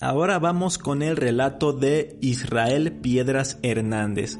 Ahora 0.00 0.38
vamos 0.38 0.78
con 0.78 1.02
el 1.02 1.18
relato 1.18 1.74
de 1.74 2.16
Israel 2.22 2.92
Piedras 3.02 3.58
Hernández. 3.62 4.38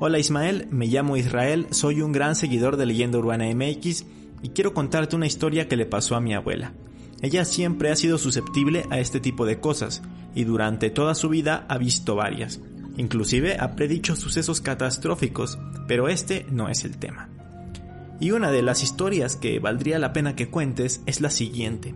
Hola 0.00 0.18
Ismael, 0.18 0.66
me 0.72 0.86
llamo 0.86 1.16
Israel, 1.16 1.68
soy 1.70 2.00
un 2.00 2.10
gran 2.10 2.34
seguidor 2.34 2.76
de 2.76 2.86
Leyenda 2.86 3.18
Urbana 3.18 3.44
MX 3.54 4.04
y 4.42 4.48
quiero 4.48 4.74
contarte 4.74 5.14
una 5.14 5.26
historia 5.26 5.68
que 5.68 5.76
le 5.76 5.86
pasó 5.86 6.16
a 6.16 6.20
mi 6.20 6.34
abuela. 6.34 6.72
Ella 7.24 7.46
siempre 7.46 7.90
ha 7.90 7.96
sido 7.96 8.18
susceptible 8.18 8.84
a 8.90 8.98
este 8.98 9.18
tipo 9.18 9.46
de 9.46 9.58
cosas 9.58 10.02
y 10.34 10.44
durante 10.44 10.90
toda 10.90 11.14
su 11.14 11.30
vida 11.30 11.64
ha 11.70 11.78
visto 11.78 12.16
varias. 12.16 12.60
Inclusive 12.98 13.56
ha 13.58 13.76
predicho 13.76 14.14
sucesos 14.14 14.60
catastróficos, 14.60 15.58
pero 15.88 16.08
este 16.08 16.44
no 16.50 16.68
es 16.68 16.84
el 16.84 16.98
tema. 16.98 17.30
Y 18.20 18.32
una 18.32 18.50
de 18.50 18.60
las 18.60 18.82
historias 18.82 19.36
que 19.36 19.58
valdría 19.58 19.98
la 19.98 20.12
pena 20.12 20.36
que 20.36 20.50
cuentes 20.50 21.00
es 21.06 21.22
la 21.22 21.30
siguiente. 21.30 21.94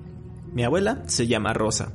Mi 0.55 0.65
abuela 0.65 1.03
se 1.09 1.27
llama 1.27 1.53
Rosa 1.53 1.93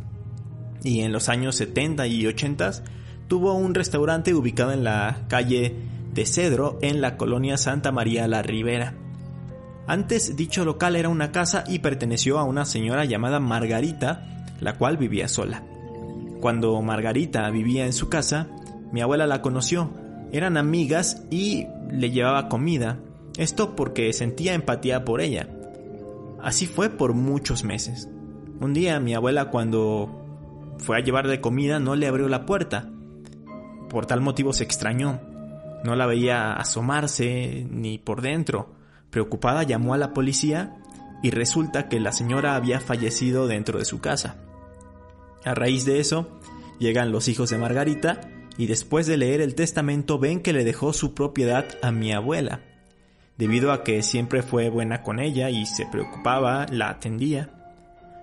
y 0.84 1.02
en 1.02 1.12
los 1.12 1.28
años 1.28 1.56
70 1.56 2.06
y 2.06 2.28
80 2.28 2.84
tuvo 3.28 3.56
un 3.56 3.74
restaurante 3.74 4.36
ubicado 4.36 4.74
en 4.74 4.84
la 4.84 5.26
calle 5.28 5.74
de 6.14 6.28
Cedro 6.28 6.78
en 6.84 7.02
la 7.02 7.18
colonia 7.18 7.58
Santa 7.58 7.92
María 7.92 8.28
la 8.28 8.44
Ribera. 8.44 8.94
Antes 9.86 10.36
dicho 10.38 10.64
local 10.64 10.96
era 10.96 11.10
una 11.10 11.32
casa 11.32 11.64
y 11.68 11.80
perteneció 11.80 12.40
a 12.40 12.44
una 12.44 12.66
señora 12.66 13.06
llamada 13.06 13.40
Margarita, 13.40 14.46
la 14.60 14.78
cual 14.78 14.98
vivía 14.98 15.28
sola. 15.28 15.64
Cuando 16.40 16.82
Margarita 16.82 17.50
vivía 17.50 17.86
en 17.86 17.94
su 17.94 18.10
casa, 18.10 18.48
mi 18.92 19.02
abuela 19.02 19.28
la 19.28 19.42
conoció, 19.42 19.92
eran 20.32 20.58
amigas 20.58 21.24
y 21.30 21.68
le 21.92 22.12
llevaba 22.12 22.50
comida, 22.50 23.00
esto 23.38 23.76
porque 23.76 24.14
sentía 24.14 24.54
empatía 24.54 25.06
por 25.06 25.22
ella. 25.22 25.48
Así 26.42 26.66
fue 26.66 26.90
por 26.90 27.14
muchos 27.14 27.64
meses. 27.64 28.10
Un 28.60 28.74
día 28.74 29.00
mi 29.00 29.14
abuela 29.14 29.50
cuando 29.50 30.24
fue 30.78 30.98
a 30.98 31.00
llevarle 31.02 31.42
comida 31.42 31.80
no 31.80 31.96
le 31.96 32.08
abrió 32.08 32.28
la 32.30 32.46
puerta. 32.46 32.90
Por 33.90 34.06
tal 34.06 34.22
motivo 34.22 34.54
se 34.54 34.64
extrañó. 34.64 35.20
No 35.84 35.96
la 35.96 36.06
veía 36.06 36.54
asomarse 36.54 37.66
ni 37.70 37.98
por 37.98 38.22
dentro. 38.22 38.74
Preocupada 39.14 39.62
llamó 39.62 39.94
a 39.94 39.98
la 40.00 40.12
policía 40.12 40.76
y 41.22 41.30
resulta 41.30 41.88
que 41.88 42.00
la 42.00 42.12
señora 42.12 42.56
había 42.56 42.80
fallecido 42.80 43.48
dentro 43.48 43.78
de 43.78 43.86
su 43.86 44.02
casa. 44.02 44.38
A 45.46 45.54
raíz 45.54 45.86
de 45.86 46.00
eso, 46.00 46.40
llegan 46.80 47.12
los 47.12 47.28
hijos 47.28 47.52
de 47.52 47.60
Margarita 47.60 48.22
y 48.58 48.66
después 48.66 49.06
de 49.06 49.18
leer 49.18 49.40
el 49.40 49.54
testamento 49.54 50.18
ven 50.18 50.42
que 50.42 50.52
le 50.52 50.64
dejó 50.64 50.94
su 50.94 51.14
propiedad 51.14 51.66
a 51.84 51.92
mi 51.92 52.12
abuela. 52.12 52.62
Debido 53.38 53.72
a 53.72 53.84
que 53.84 54.02
siempre 54.02 54.42
fue 54.42 54.70
buena 54.70 55.04
con 55.04 55.20
ella 55.20 55.52
y 55.52 55.68
se 55.68 55.86
preocupaba, 55.86 56.66
la 56.72 56.90
atendía. 56.90 57.52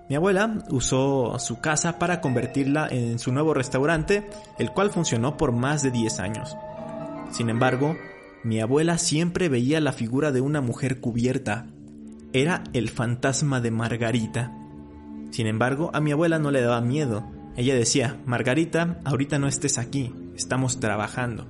Mi 0.09 0.17
abuela 0.17 0.61
usó 0.71 1.39
su 1.39 1.61
casa 1.61 1.99
para 1.99 2.19
convertirla 2.19 2.89
en 2.91 3.17
su 3.17 3.31
nuevo 3.31 3.53
restaurante, 3.53 4.29
el 4.59 4.71
cual 4.71 4.91
funcionó 4.91 5.37
por 5.37 5.53
más 5.53 5.83
de 5.83 5.91
10 5.91 6.19
años. 6.19 6.57
Sin 7.31 7.49
embargo, 7.49 7.95
mi 8.43 8.59
abuela 8.59 8.97
siempre 8.97 9.49
veía 9.49 9.79
la 9.79 9.93
figura 9.93 10.31
de 10.31 10.41
una 10.41 10.61
mujer 10.61 10.99
cubierta. 10.99 11.67
Era 12.33 12.63
el 12.73 12.89
fantasma 12.89 13.61
de 13.61 13.71
Margarita. 13.71 14.51
Sin 15.31 15.47
embargo, 15.47 15.91
a 15.93 16.01
mi 16.01 16.11
abuela 16.11 16.39
no 16.39 16.51
le 16.51 16.61
daba 16.61 16.81
miedo, 16.81 17.25
ella 17.57 17.75
decía, 17.75 18.17
Margarita, 18.25 19.01
ahorita 19.03 19.37
no 19.37 19.47
estés 19.47 19.77
aquí, 19.77 20.13
estamos 20.35 20.79
trabajando. 20.79 21.47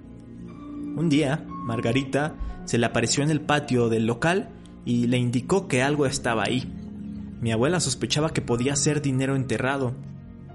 Un 0.95 1.09
día, 1.09 1.45
Margarita 1.47 2.35
se 2.65 2.77
le 2.77 2.87
apareció 2.87 3.23
en 3.23 3.29
el 3.29 3.41
patio 3.41 3.87
del 3.87 4.07
local 4.07 4.49
y 4.83 5.07
le 5.07 5.17
indicó 5.17 5.67
que 5.67 5.83
algo 5.83 6.05
estaba 6.05 6.43
ahí. 6.43 6.71
Mi 7.39 7.51
abuela 7.51 7.79
sospechaba 7.79 8.33
que 8.33 8.41
podía 8.41 8.75
ser 8.75 9.01
dinero 9.01 9.35
enterrado, 9.35 9.93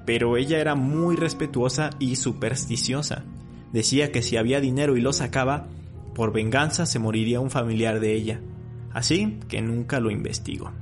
pero 0.04 0.36
ella 0.36 0.58
era 0.58 0.74
muy 0.74 1.16
respetuosa 1.16 1.90
y 1.98 2.16
supersticiosa. 2.16 3.24
Decía 3.72 4.10
que 4.10 4.22
si 4.22 4.36
había 4.36 4.60
dinero 4.60 4.96
y 4.96 5.00
lo 5.00 5.12
sacaba, 5.12 5.68
por 6.16 6.32
venganza 6.32 6.86
se 6.86 6.98
moriría 6.98 7.40
un 7.40 7.50
familiar 7.50 8.00
de 8.00 8.14
ella, 8.14 8.40
así 8.94 9.38
que 9.48 9.60
nunca 9.60 10.00
lo 10.00 10.10
investigó. 10.10 10.72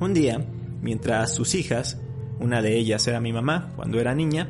Un 0.00 0.12
día, 0.12 0.44
mientras 0.82 1.32
sus 1.32 1.54
hijas 1.54 2.00
una 2.40 2.60
de 2.60 2.76
ellas 2.76 3.06
era 3.06 3.20
mi 3.20 3.32
mamá 3.32 3.70
cuando 3.76 4.00
era 4.00 4.16
niña, 4.16 4.48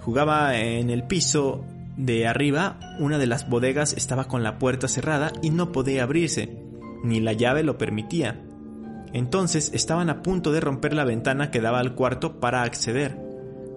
jugaba 0.00 0.58
en 0.58 0.88
el 0.88 1.04
piso 1.04 1.66
de 1.98 2.26
arriba, 2.26 2.78
una 2.98 3.18
de 3.18 3.26
las 3.26 3.46
bodegas 3.46 3.92
estaba 3.92 4.24
con 4.24 4.42
la 4.42 4.58
puerta 4.58 4.88
cerrada 4.88 5.32
y 5.42 5.50
no 5.50 5.70
podía 5.70 6.04
abrirse, 6.04 6.56
ni 7.02 7.20
la 7.20 7.34
llave 7.34 7.62
lo 7.62 7.76
permitía. 7.76 8.40
Entonces 9.12 9.70
estaban 9.74 10.08
a 10.08 10.22
punto 10.22 10.50
de 10.50 10.60
romper 10.60 10.94
la 10.94 11.04
ventana 11.04 11.50
que 11.50 11.60
daba 11.60 11.78
al 11.78 11.94
cuarto 11.94 12.40
para 12.40 12.62
acceder, 12.62 13.18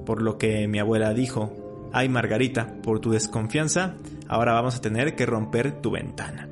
por 0.05 0.21
lo 0.21 0.37
que 0.37 0.69
mi 0.69 0.79
abuela 0.79 1.13
dijo, 1.13 1.66
ay 1.93 2.09
Margarita, 2.09 2.75
por 2.81 2.99
tu 2.99 3.11
desconfianza, 3.11 3.95
ahora 4.27 4.53
vamos 4.53 4.75
a 4.75 4.81
tener 4.81 5.15
que 5.15 5.25
romper 5.25 5.81
tu 5.81 5.91
ventana. 5.91 6.47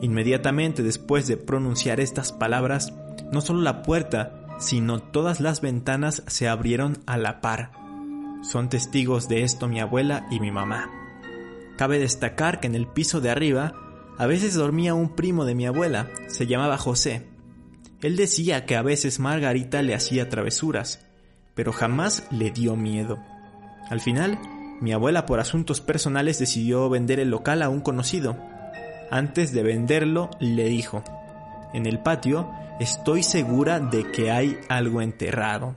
Inmediatamente 0.00 0.82
después 0.82 1.26
de 1.26 1.36
pronunciar 1.36 2.00
estas 2.00 2.32
palabras, 2.32 2.92
no 3.32 3.40
solo 3.40 3.62
la 3.62 3.82
puerta, 3.82 4.46
sino 4.58 5.00
todas 5.00 5.40
las 5.40 5.60
ventanas 5.60 6.22
se 6.26 6.48
abrieron 6.48 6.98
a 7.06 7.16
la 7.16 7.40
par. 7.40 7.72
Son 8.42 8.68
testigos 8.68 9.28
de 9.28 9.42
esto 9.42 9.68
mi 9.68 9.80
abuela 9.80 10.26
y 10.30 10.40
mi 10.40 10.50
mamá. 10.50 10.90
Cabe 11.76 11.98
destacar 11.98 12.60
que 12.60 12.66
en 12.66 12.74
el 12.74 12.86
piso 12.86 13.20
de 13.20 13.30
arriba 13.30 13.74
a 14.18 14.26
veces 14.26 14.54
dormía 14.54 14.94
un 14.94 15.14
primo 15.14 15.44
de 15.44 15.54
mi 15.54 15.66
abuela, 15.66 16.10
se 16.28 16.46
llamaba 16.46 16.78
José. 16.78 17.26
Él 18.00 18.16
decía 18.16 18.64
que 18.64 18.76
a 18.76 18.82
veces 18.82 19.20
Margarita 19.20 19.82
le 19.82 19.94
hacía 19.94 20.28
travesuras, 20.28 21.04
pero 21.54 21.72
jamás 21.72 22.26
le 22.30 22.50
dio 22.50 22.76
miedo. 22.76 23.18
Al 23.88 24.00
final, 24.00 24.38
mi 24.80 24.92
abuela 24.92 25.26
por 25.26 25.40
asuntos 25.40 25.80
personales 25.80 26.38
decidió 26.38 26.88
vender 26.88 27.20
el 27.20 27.30
local 27.30 27.62
a 27.62 27.68
un 27.68 27.80
conocido. 27.80 28.36
Antes 29.10 29.52
de 29.52 29.62
venderlo, 29.62 30.30
le 30.40 30.64
dijo, 30.68 31.02
en 31.72 31.86
el 31.86 32.00
patio 32.00 32.50
estoy 32.80 33.22
segura 33.22 33.80
de 33.80 34.10
que 34.10 34.30
hay 34.30 34.58
algo 34.68 35.02
enterrado. 35.02 35.76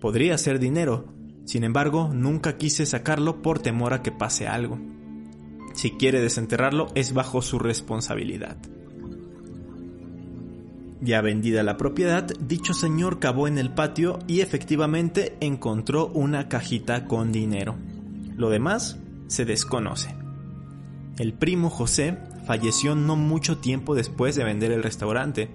Podría 0.00 0.38
ser 0.38 0.58
dinero, 0.58 1.12
sin 1.44 1.64
embargo 1.64 2.10
nunca 2.12 2.56
quise 2.56 2.86
sacarlo 2.86 3.42
por 3.42 3.58
temor 3.58 3.92
a 3.92 4.02
que 4.02 4.12
pase 4.12 4.46
algo. 4.46 4.78
Si 5.74 5.92
quiere 5.92 6.20
desenterrarlo 6.20 6.88
es 6.94 7.12
bajo 7.12 7.42
su 7.42 7.58
responsabilidad. 7.58 8.56
Ya 11.02 11.22
vendida 11.22 11.62
la 11.62 11.78
propiedad, 11.78 12.26
dicho 12.40 12.74
señor 12.74 13.20
cavó 13.20 13.48
en 13.48 13.56
el 13.56 13.70
patio 13.70 14.18
y 14.26 14.40
efectivamente 14.40 15.34
encontró 15.40 16.08
una 16.08 16.48
cajita 16.48 17.06
con 17.06 17.32
dinero. 17.32 17.76
Lo 18.36 18.50
demás 18.50 18.98
se 19.26 19.46
desconoce. 19.46 20.14
El 21.18 21.32
primo 21.32 21.70
José 21.70 22.18
falleció 22.46 22.94
no 22.94 23.16
mucho 23.16 23.58
tiempo 23.58 23.94
después 23.94 24.36
de 24.36 24.44
vender 24.44 24.72
el 24.72 24.82
restaurante, 24.82 25.48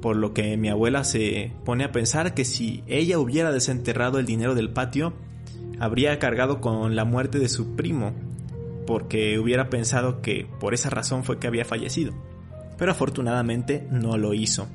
por 0.00 0.16
lo 0.16 0.34
que 0.34 0.56
mi 0.56 0.68
abuela 0.68 1.04
se 1.04 1.52
pone 1.64 1.84
a 1.84 1.92
pensar 1.92 2.34
que 2.34 2.44
si 2.44 2.82
ella 2.88 3.18
hubiera 3.18 3.52
desenterrado 3.52 4.18
el 4.18 4.26
dinero 4.26 4.56
del 4.56 4.70
patio, 4.70 5.12
habría 5.78 6.18
cargado 6.18 6.60
con 6.60 6.96
la 6.96 7.04
muerte 7.04 7.38
de 7.38 7.48
su 7.48 7.76
primo, 7.76 8.12
porque 8.86 9.38
hubiera 9.38 9.70
pensado 9.70 10.20
que 10.20 10.48
por 10.58 10.74
esa 10.74 10.90
razón 10.90 11.22
fue 11.22 11.38
que 11.38 11.46
había 11.46 11.64
fallecido. 11.64 12.12
Pero 12.76 12.90
afortunadamente 12.90 13.86
no 13.90 14.16
lo 14.16 14.34
hizo. 14.34 14.66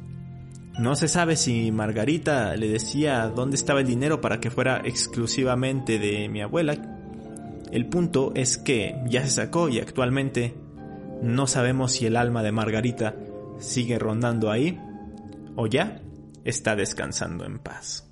No 0.77 0.95
se 0.95 1.07
sabe 1.07 1.37
si 1.37 1.71
Margarita 1.71 2.55
le 2.57 2.67
decía 2.67 3.27
dónde 3.29 3.55
estaba 3.55 3.79
el 3.79 3.87
dinero 3.87 4.19
para 4.19 4.41
que 4.41 4.51
fuera 4.51 4.81
exclusivamente 4.83 5.99
de 5.99 6.27
mi 6.27 6.41
abuela. 6.41 6.75
El 7.71 7.87
punto 7.87 8.33
es 8.35 8.57
que 8.57 9.01
ya 9.07 9.23
se 9.23 9.31
sacó 9.31 9.69
y 9.69 9.79
actualmente 9.79 10.53
no 11.21 11.47
sabemos 11.47 11.93
si 11.93 12.05
el 12.05 12.17
alma 12.17 12.43
de 12.43 12.51
Margarita 12.51 13.15
sigue 13.57 13.97
rondando 13.97 14.51
ahí 14.51 14.77
o 15.55 15.67
ya 15.67 16.01
está 16.43 16.75
descansando 16.75 17.45
en 17.45 17.59
paz. 17.59 18.03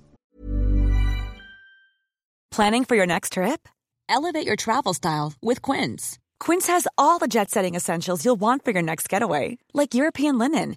Planning 2.50 2.84
for 2.84 2.96
your 2.96 3.06
next 3.06 3.32
trip? 3.32 3.68
Elevate 4.08 4.46
your 4.46 4.56
travel 4.56 4.94
style 4.94 5.34
with 5.42 5.60
Quince. 5.60 6.18
Quince 6.38 6.68
has 6.68 6.86
all 6.96 7.18
the 7.18 7.26
jet-setting 7.26 7.74
essentials 7.74 8.24
you'll 8.24 8.40
want 8.40 8.64
for 8.64 8.70
your 8.72 8.82
next 8.82 9.08
getaway, 9.08 9.58
like 9.72 9.94
European 9.94 10.38
linen, 10.38 10.76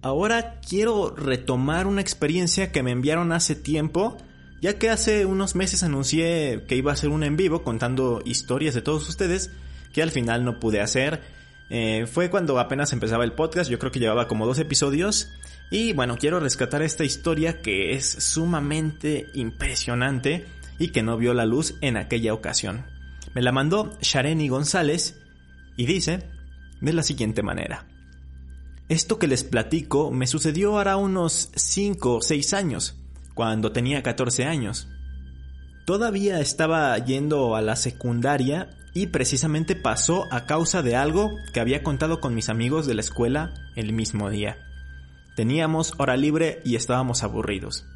Ahora 0.00 0.60
quiero 0.60 1.14
retomar 1.14 1.86
una 1.86 2.00
experiencia 2.00 2.70
que 2.70 2.82
me 2.82 2.92
enviaron 2.92 3.32
hace 3.32 3.56
tiempo, 3.56 4.16
ya 4.60 4.78
que 4.78 4.90
hace 4.90 5.26
unos 5.26 5.56
meses 5.56 5.82
anuncié 5.82 6.64
que 6.68 6.76
iba 6.76 6.92
a 6.92 6.94
hacer 6.94 7.10
un 7.10 7.24
en 7.24 7.36
vivo 7.36 7.64
contando 7.64 8.22
historias 8.24 8.74
de 8.74 8.82
todos 8.82 9.08
ustedes, 9.08 9.50
que 9.92 10.02
al 10.02 10.10
final 10.10 10.44
no 10.44 10.60
pude 10.60 10.80
hacer. 10.80 11.20
Eh, 11.70 12.06
fue 12.06 12.30
cuando 12.30 12.58
apenas 12.60 12.92
empezaba 12.92 13.24
el 13.24 13.32
podcast, 13.32 13.70
yo 13.70 13.78
creo 13.78 13.90
que 13.90 13.98
llevaba 13.98 14.28
como 14.28 14.46
dos 14.46 14.58
episodios. 14.58 15.30
Y 15.70 15.92
bueno, 15.92 16.16
quiero 16.16 16.38
rescatar 16.38 16.82
esta 16.82 17.04
historia 17.04 17.60
que 17.60 17.92
es 17.92 18.08
sumamente 18.08 19.26
impresionante 19.34 20.46
y 20.78 20.88
que 20.88 21.02
no 21.02 21.16
vio 21.16 21.34
la 21.34 21.44
luz 21.44 21.74
en 21.80 21.96
aquella 21.96 22.32
ocasión. 22.34 22.86
Me 23.34 23.42
la 23.42 23.52
mandó 23.52 23.98
Shareni 24.00 24.48
González 24.48 25.20
y 25.76 25.86
dice 25.86 26.22
de 26.80 26.92
la 26.92 27.02
siguiente 27.02 27.42
manera. 27.42 27.84
Esto 28.88 29.18
que 29.18 29.26
les 29.26 29.44
platico 29.44 30.10
me 30.10 30.26
sucedió 30.26 30.78
ahora 30.78 30.96
unos 30.96 31.50
5 31.54 32.16
o 32.16 32.22
6 32.22 32.54
años, 32.54 32.98
cuando 33.34 33.70
tenía 33.70 34.02
14 34.02 34.46
años. 34.46 34.88
Todavía 35.84 36.40
estaba 36.40 36.96
yendo 36.98 37.54
a 37.54 37.60
la 37.60 37.76
secundaria 37.76 38.70
y 38.94 39.08
precisamente 39.08 39.76
pasó 39.76 40.26
a 40.32 40.46
causa 40.46 40.82
de 40.82 40.96
algo 40.96 41.30
que 41.52 41.60
había 41.60 41.82
contado 41.82 42.20
con 42.20 42.34
mis 42.34 42.48
amigos 42.48 42.86
de 42.86 42.94
la 42.94 43.02
escuela 43.02 43.52
el 43.76 43.92
mismo 43.92 44.30
día. 44.30 44.56
Teníamos 45.36 45.92
hora 45.98 46.16
libre 46.16 46.62
y 46.64 46.74
estábamos 46.76 47.22
aburridos. 47.22 47.86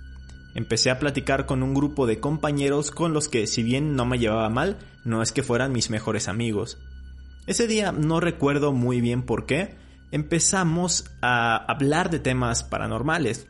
Empecé 0.55 0.91
a 0.91 0.99
platicar 0.99 1.47
con 1.47 1.63
un 1.63 1.73
grupo 1.73 2.07
de 2.07 2.21
compañeros 2.21 2.91
con 2.91 3.15
los 3.15 3.29
que 3.29 3.47
si 3.47 3.63
bien 3.63 3.97
no 3.97 4.05
me 4.05 4.19
llevaba 4.19 4.51
mal, 4.51 4.77
no 5.05 5.23
es 5.23 5.33
que 5.33 5.43
fueran 5.43 5.73
mis 5.73 5.89
mejores 5.89 6.29
amigos. 6.29 6.79
Ese 7.47 7.67
día 7.67 7.93
no 7.93 8.21
recuerdo 8.21 8.73
muy 8.73 9.01
bien 9.01 9.23
por 9.23 9.47
qué, 9.47 9.75
empezamos 10.13 11.11
a 11.21 11.57
hablar 11.57 12.11
de 12.11 12.21
temas 12.21 12.63
paranormales. 12.63 13.49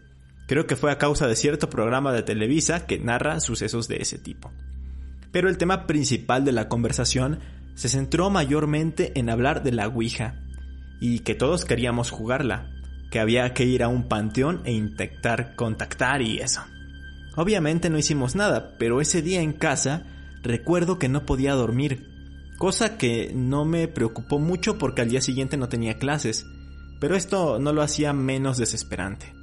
Creo 0.49 0.67
que 0.67 0.77
fue 0.77 0.91
a 0.91 0.99
causa 0.99 1.27
de 1.27 1.37
cierto 1.37 1.69
programa 1.69 2.13
de 2.13 2.23
Televisa 2.23 2.87
que 2.87 2.99
narra 2.99 3.41
sucesos 3.41 3.89
de 3.89 3.97
ese 3.97 4.19
tipo. 4.19 4.51
Pero 5.31 5.49
el 5.49 5.59
tema 5.59 5.87
principal 5.87 6.45
de 6.45 6.53
la 6.53 6.69
conversación 6.69 7.41
se 7.75 7.89
centró 7.89 8.31
mayormente 8.31 9.19
en 9.19 9.29
hablar 9.29 9.63
de 9.63 9.73
la 9.73 9.89
Ouija, 9.89 10.37
y 11.01 11.19
que 11.21 11.35
todos 11.35 11.65
queríamos 11.65 12.11
jugarla, 12.11 12.71
que 13.11 13.19
había 13.19 13.53
que 13.55 13.65
ir 13.65 13.83
a 13.83 13.89
un 13.89 14.09
panteón 14.09 14.63
e 14.65 14.73
intentar 14.73 15.57
contactar 15.57 16.23
y 16.23 16.39
eso. 16.39 16.63
Obviamente 17.35 17.91
no 17.91 17.99
hicimos 17.99 18.37
nada, 18.37 18.77
pero 18.79 19.01
ese 19.01 19.21
día 19.21 19.41
en 19.41 19.53
casa 19.53 20.05
recuerdo 20.43 21.01
que 21.01 21.09
no 21.09 21.27
podía 21.27 21.55
dormir, 21.55 22.12
cosa 22.63 22.97
que 22.97 23.33
no 23.35 23.65
me 23.65 23.89
preocupó 23.89 24.39
mucho 24.39 24.79
porque 24.79 25.03
al 25.03 25.09
día 25.09 25.21
siguiente 25.21 25.57
no 25.57 25.69
tenía 25.69 25.99
clases, 25.99 26.47
pero 27.01 27.17
esto 27.17 27.59
no 27.59 27.73
lo 27.73 27.83
hacía 27.83 28.13
menos 28.13 28.57
desesperante. 28.57 29.35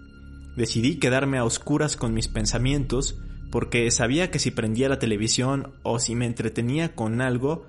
Decidí 0.55 0.99
quedarme 0.99 1.37
a 1.37 1.43
oscuras 1.43 1.97
con 1.97 2.13
mis 2.13 2.29
pensamientos 2.29 3.19
porque 3.51 3.91
sabía 3.91 4.31
que 4.31 4.39
si 4.39 4.51
prendía 4.51 4.87
la 4.87 4.99
televisión 4.99 5.73
o 5.83 5.99
si 5.99 6.15
me 6.15 6.27
entretenía 6.27 6.95
con 6.95 7.19
algo, 7.19 7.65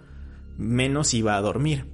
menos 0.57 1.15
iba 1.15 1.37
a 1.37 1.41
dormir. 1.41 1.85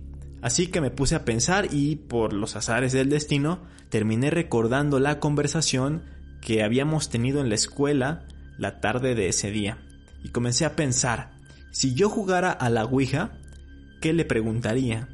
Así 0.43 0.67
que 0.67 0.83
me 0.83 0.91
puse 0.91 1.15
a 1.15 1.25
pensar 1.25 1.69
y, 1.73 1.97
por 1.97 2.35
los 2.35 2.57
azares 2.57 2.93
del 2.93 3.09
destino, 3.09 3.63
terminé 3.89 4.29
recordando 4.29 5.01
la 5.01 5.19
conversación 5.19 6.03
que 6.43 6.63
habíamos 6.63 7.09
tenido 7.09 7.41
en 7.41 7.49
la 7.49 7.55
escuela 7.55 8.27
la 8.59 8.81
tarde 8.81 9.15
de 9.15 9.29
ese 9.29 9.51
día. 9.51 9.79
Y 10.23 10.29
comencé 10.29 10.67
a 10.67 10.77
pensar, 10.77 11.33
si 11.71 11.95
yo 11.95 12.11
jugara 12.11 12.53
a 12.53 12.69
la 12.69 12.85
Ouija, 12.85 13.39
¿qué 14.07 14.13
le 14.13 14.25
preguntaría? 14.25 15.09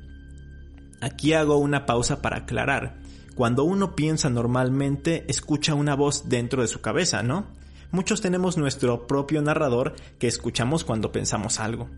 Aquí 1.00 1.32
hago 1.32 1.56
una 1.56 1.86
pausa 1.86 2.20
para 2.20 2.40
aclarar. 2.40 2.98
Cuando 3.34 3.64
uno 3.64 3.96
piensa 3.96 4.28
normalmente, 4.28 5.24
escucha 5.28 5.72
una 5.72 5.94
voz 5.94 6.28
dentro 6.28 6.60
de 6.60 6.68
su 6.68 6.82
cabeza, 6.82 7.22
¿no? 7.22 7.46
Muchos 7.90 8.20
tenemos 8.20 8.58
nuestro 8.58 9.06
propio 9.06 9.40
narrador 9.40 9.94
que 10.18 10.26
escuchamos 10.26 10.84
cuando 10.84 11.10
pensamos 11.10 11.58
algo. 11.58 11.88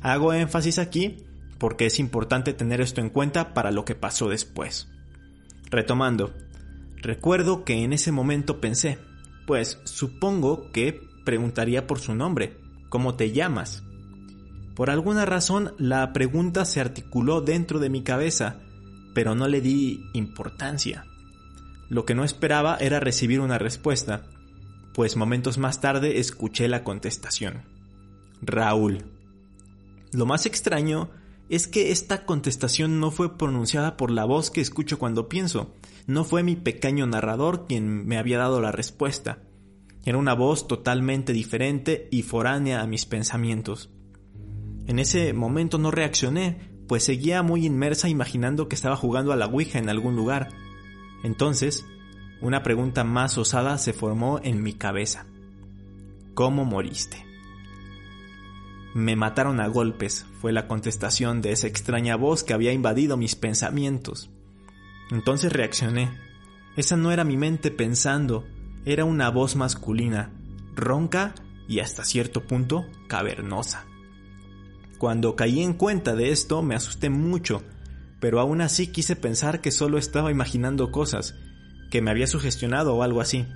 Hago 0.00 0.32
énfasis 0.32 0.78
aquí 0.78 1.24
porque 1.58 1.86
es 1.86 1.98
importante 1.98 2.52
tener 2.52 2.80
esto 2.80 3.00
en 3.00 3.10
cuenta 3.10 3.52
para 3.52 3.72
lo 3.72 3.84
que 3.84 3.96
pasó 3.96 4.28
después. 4.28 4.86
Retomando, 5.72 6.32
recuerdo 6.98 7.64
que 7.64 7.82
en 7.82 7.92
ese 7.92 8.12
momento 8.12 8.60
pensé, 8.60 9.00
pues 9.44 9.80
supongo 9.82 10.70
que 10.70 11.00
preguntaría 11.24 11.88
por 11.88 11.98
su 11.98 12.14
nombre, 12.14 12.56
¿cómo 12.90 13.16
te 13.16 13.32
llamas? 13.32 13.82
Por 14.74 14.90
alguna 14.90 15.24
razón 15.24 15.72
la 15.78 16.12
pregunta 16.12 16.64
se 16.64 16.80
articuló 16.80 17.40
dentro 17.40 17.78
de 17.78 17.90
mi 17.90 18.02
cabeza, 18.02 18.60
pero 19.14 19.34
no 19.34 19.46
le 19.46 19.60
di 19.60 20.04
importancia. 20.14 21.06
Lo 21.88 22.04
que 22.04 22.14
no 22.14 22.24
esperaba 22.24 22.76
era 22.76 22.98
recibir 22.98 23.40
una 23.40 23.58
respuesta, 23.58 24.24
pues 24.92 25.16
momentos 25.16 25.58
más 25.58 25.80
tarde 25.80 26.18
escuché 26.18 26.68
la 26.68 26.82
contestación. 26.82 27.62
Raúl. 28.42 29.04
Lo 30.12 30.26
más 30.26 30.46
extraño 30.46 31.10
es 31.48 31.68
que 31.68 31.92
esta 31.92 32.24
contestación 32.24 33.00
no 33.00 33.10
fue 33.10 33.36
pronunciada 33.36 33.96
por 33.96 34.10
la 34.10 34.24
voz 34.24 34.50
que 34.50 34.60
escucho 34.60 34.98
cuando 34.98 35.28
pienso, 35.28 35.74
no 36.06 36.24
fue 36.24 36.42
mi 36.42 36.56
pequeño 36.56 37.06
narrador 37.06 37.66
quien 37.66 38.06
me 38.06 38.18
había 38.18 38.38
dado 38.38 38.60
la 38.60 38.72
respuesta. 38.72 39.38
Era 40.04 40.18
una 40.18 40.34
voz 40.34 40.68
totalmente 40.68 41.32
diferente 41.32 42.08
y 42.10 42.22
foránea 42.22 42.80
a 42.80 42.86
mis 42.86 43.06
pensamientos. 43.06 43.90
En 44.86 44.98
ese 44.98 45.32
momento 45.32 45.78
no 45.78 45.90
reaccioné, 45.90 46.74
pues 46.86 47.04
seguía 47.04 47.42
muy 47.42 47.64
inmersa 47.64 48.08
imaginando 48.08 48.68
que 48.68 48.74
estaba 48.74 48.96
jugando 48.96 49.32
a 49.32 49.36
la 49.36 49.46
Ouija 49.46 49.78
en 49.78 49.88
algún 49.88 50.16
lugar. 50.16 50.48
Entonces, 51.22 51.86
una 52.40 52.62
pregunta 52.62 53.04
más 53.04 53.38
osada 53.38 53.78
se 53.78 53.92
formó 53.92 54.40
en 54.42 54.62
mi 54.62 54.74
cabeza. 54.74 55.26
¿Cómo 56.34 56.64
moriste? 56.64 57.24
Me 58.94 59.16
mataron 59.16 59.60
a 59.60 59.66
golpes, 59.66 60.26
fue 60.40 60.52
la 60.52 60.68
contestación 60.68 61.40
de 61.40 61.52
esa 61.52 61.66
extraña 61.66 62.16
voz 62.16 62.44
que 62.44 62.52
había 62.52 62.72
invadido 62.72 63.16
mis 63.16 63.34
pensamientos. 63.34 64.30
Entonces 65.10 65.52
reaccioné. 65.52 66.10
Esa 66.76 66.96
no 66.96 67.10
era 67.10 67.24
mi 67.24 67.36
mente 67.36 67.70
pensando, 67.70 68.44
era 68.84 69.04
una 69.04 69.30
voz 69.30 69.56
masculina, 69.56 70.32
ronca 70.74 71.34
y 71.66 71.80
hasta 71.80 72.04
cierto 72.04 72.46
punto 72.46 72.84
cavernosa. 73.08 73.86
Cuando 74.98 75.36
caí 75.36 75.62
en 75.62 75.74
cuenta 75.74 76.14
de 76.14 76.30
esto 76.30 76.62
me 76.62 76.74
asusté 76.74 77.10
mucho, 77.10 77.62
pero 78.20 78.40
aún 78.40 78.60
así 78.60 78.86
quise 78.86 79.16
pensar 79.16 79.60
que 79.60 79.70
solo 79.70 79.98
estaba 79.98 80.30
imaginando 80.30 80.90
cosas, 80.90 81.34
que 81.90 82.00
me 82.00 82.10
había 82.10 82.26
sugestionado 82.26 82.94
o 82.94 83.02
algo 83.02 83.20
así. 83.20 83.46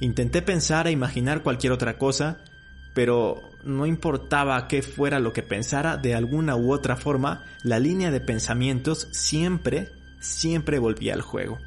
Intenté 0.00 0.42
pensar 0.42 0.86
e 0.86 0.92
imaginar 0.92 1.42
cualquier 1.42 1.72
otra 1.72 1.98
cosa, 1.98 2.38
pero 2.94 3.40
no 3.64 3.86
importaba 3.86 4.68
qué 4.68 4.82
fuera 4.82 5.18
lo 5.18 5.32
que 5.32 5.42
pensara, 5.42 5.96
de 5.96 6.14
alguna 6.14 6.56
u 6.56 6.72
otra 6.72 6.96
forma, 6.96 7.44
la 7.62 7.78
línea 7.78 8.10
de 8.10 8.20
pensamientos 8.20 9.08
siempre, 9.12 9.88
siempre 10.20 10.78
volvía 10.78 11.14
al 11.14 11.22
juego. 11.22 11.58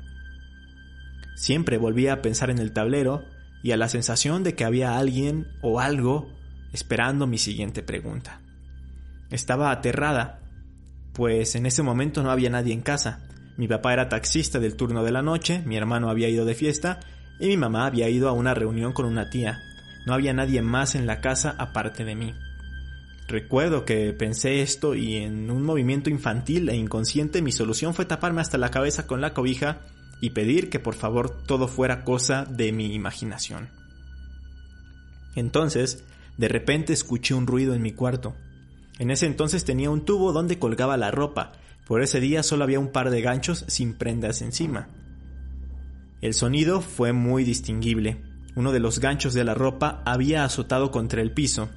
Siempre 1.35 1.77
volvía 1.77 2.13
a 2.13 2.21
pensar 2.21 2.49
en 2.49 2.59
el 2.59 2.71
tablero 2.71 3.25
y 3.63 3.71
a 3.71 3.77
la 3.77 3.89
sensación 3.89 4.43
de 4.43 4.55
que 4.55 4.63
había 4.63 4.97
alguien 4.97 5.47
o 5.61 5.79
algo 5.79 6.29
esperando 6.71 7.27
mi 7.27 7.37
siguiente 7.37 7.83
pregunta. 7.83 8.41
Estaba 9.31 9.71
aterrada, 9.71 10.41
pues 11.13 11.55
en 11.55 11.65
ese 11.65 11.83
momento 11.83 12.21
no 12.21 12.31
había 12.31 12.49
nadie 12.49 12.73
en 12.73 12.81
casa. 12.81 13.27
Mi 13.57 13.67
papá 13.67 13.93
era 13.93 14.09
taxista 14.09 14.59
del 14.59 14.75
turno 14.75 15.03
de 15.03 15.11
la 15.11 15.21
noche, 15.21 15.63
mi 15.65 15.77
hermano 15.77 16.09
había 16.09 16.29
ido 16.29 16.45
de 16.45 16.55
fiesta 16.55 16.99
y 17.39 17.47
mi 17.47 17.57
mamá 17.57 17.85
había 17.85 18.09
ido 18.09 18.29
a 18.29 18.33
una 18.33 18.53
reunión 18.53 18.93
con 18.93 19.05
una 19.05 19.29
tía. 19.29 19.59
No 20.05 20.13
había 20.13 20.33
nadie 20.33 20.61
más 20.61 20.95
en 20.95 21.07
la 21.07 21.21
casa 21.21 21.55
aparte 21.57 22.05
de 22.05 22.15
mí. 22.15 22.33
Recuerdo 23.27 23.85
que 23.85 24.11
pensé 24.13 24.61
esto 24.61 24.93
y 24.93 25.15
en 25.17 25.49
un 25.49 25.63
movimiento 25.63 26.09
infantil 26.09 26.67
e 26.69 26.75
inconsciente 26.75 27.41
mi 27.41 27.51
solución 27.51 27.93
fue 27.93 28.05
taparme 28.05 28.41
hasta 28.41 28.57
la 28.57 28.71
cabeza 28.71 29.07
con 29.07 29.21
la 29.21 29.33
cobija 29.33 29.79
y 30.19 30.31
pedir 30.31 30.69
que 30.69 30.79
por 30.79 30.95
favor 30.95 31.29
todo 31.45 31.67
fuera 31.67 32.03
cosa 32.03 32.45
de 32.45 32.71
mi 32.71 32.93
imaginación. 32.93 33.69
Entonces, 35.35 36.03
de 36.37 36.47
repente 36.47 36.93
escuché 36.93 37.33
un 37.33 37.47
ruido 37.47 37.73
en 37.73 37.81
mi 37.81 37.93
cuarto. 37.93 38.35
En 39.01 39.09
ese 39.09 39.25
entonces 39.25 39.65
tenía 39.65 39.89
un 39.89 40.05
tubo 40.05 40.31
donde 40.31 40.59
colgaba 40.59 40.95
la 40.95 41.09
ropa. 41.09 41.53
Por 41.87 42.03
ese 42.03 42.19
día 42.19 42.43
solo 42.43 42.65
había 42.65 42.79
un 42.79 42.91
par 42.91 43.09
de 43.09 43.23
ganchos 43.23 43.65
sin 43.67 43.95
prendas 43.95 44.43
encima. 44.43 44.89
El 46.21 46.35
sonido 46.35 46.81
fue 46.81 47.11
muy 47.11 47.43
distinguible. 47.43 48.21
Uno 48.55 48.71
de 48.71 48.79
los 48.79 48.99
ganchos 48.99 49.33
de 49.33 49.43
la 49.43 49.55
ropa 49.55 50.03
había 50.05 50.45
azotado 50.45 50.91
contra 50.91 51.23
el 51.23 51.31
piso. 51.31 51.71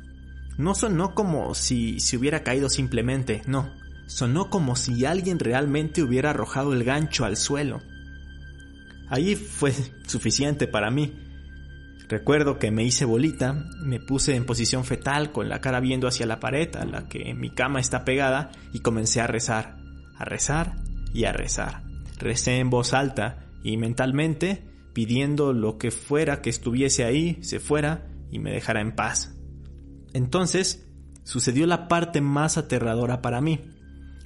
No 0.59 0.75
sonó 0.75 1.15
como 1.15 1.55
si 1.55 1.99
se 1.99 2.19
hubiera 2.19 2.43
caído 2.43 2.69
simplemente, 2.69 3.41
no. 3.47 3.73
sonó 4.07 4.51
como 4.51 4.77
si 4.77 5.07
alguien 5.07 5.39
realmente 5.39 6.03
hubiera 6.03 6.29
arrojado 6.29 6.75
el 6.75 6.85
gancho 6.85 7.25
al 7.25 7.39
suelo. 7.39 7.81
Ahí 9.09 9.35
fue 9.35 9.73
suficiente 10.07 10.67
para 10.67 10.91
mí. 10.91 11.24
Recuerdo 12.09 12.59
que 12.59 12.71
me 12.71 12.85
hice 12.85 13.07
bolita, 13.07 13.53
me 13.81 13.99
puse 13.99 14.37
en 14.37 14.45
posición 14.45 14.85
fetal 14.85 15.33
con 15.33 15.49
la 15.49 15.61
cara 15.61 15.81
viendo 15.81 16.07
hacia 16.07 16.27
la 16.27 16.39
pared 16.39 16.75
a 16.77 16.85
la 16.85 17.09
que 17.09 17.33
mi 17.35 17.51
cama 17.51 17.81
está 17.81 18.05
pegada 18.05 18.51
y 18.73 18.81
comencé 18.81 19.21
a 19.21 19.27
rezar, 19.27 19.79
a 20.19 20.25
rezar 20.25 20.77
y 21.15 21.25
a 21.25 21.33
rezar. 21.33 21.83
Recé 22.19 22.59
en 22.59 22.69
voz 22.69 22.93
alta 22.93 23.47
y 23.63 23.79
mentalmente 23.79 24.63
pidiendo 24.93 25.53
lo 25.53 25.79
que 25.79 25.91
fuera 25.91 26.43
que 26.43 26.51
estuviese 26.51 27.05
ahí 27.05 27.39
se 27.43 27.59
fuera 27.59 28.07
y 28.31 28.39
me 28.39 28.53
dejara 28.53 28.81
en 28.81 28.95
paz. 28.95 29.35
Entonces 30.13 30.87
sucedió 31.25 31.67
la 31.67 31.89
parte 31.89 32.21
más 32.21 32.59
aterradora 32.59 33.23
para 33.23 33.41
mí, 33.41 33.61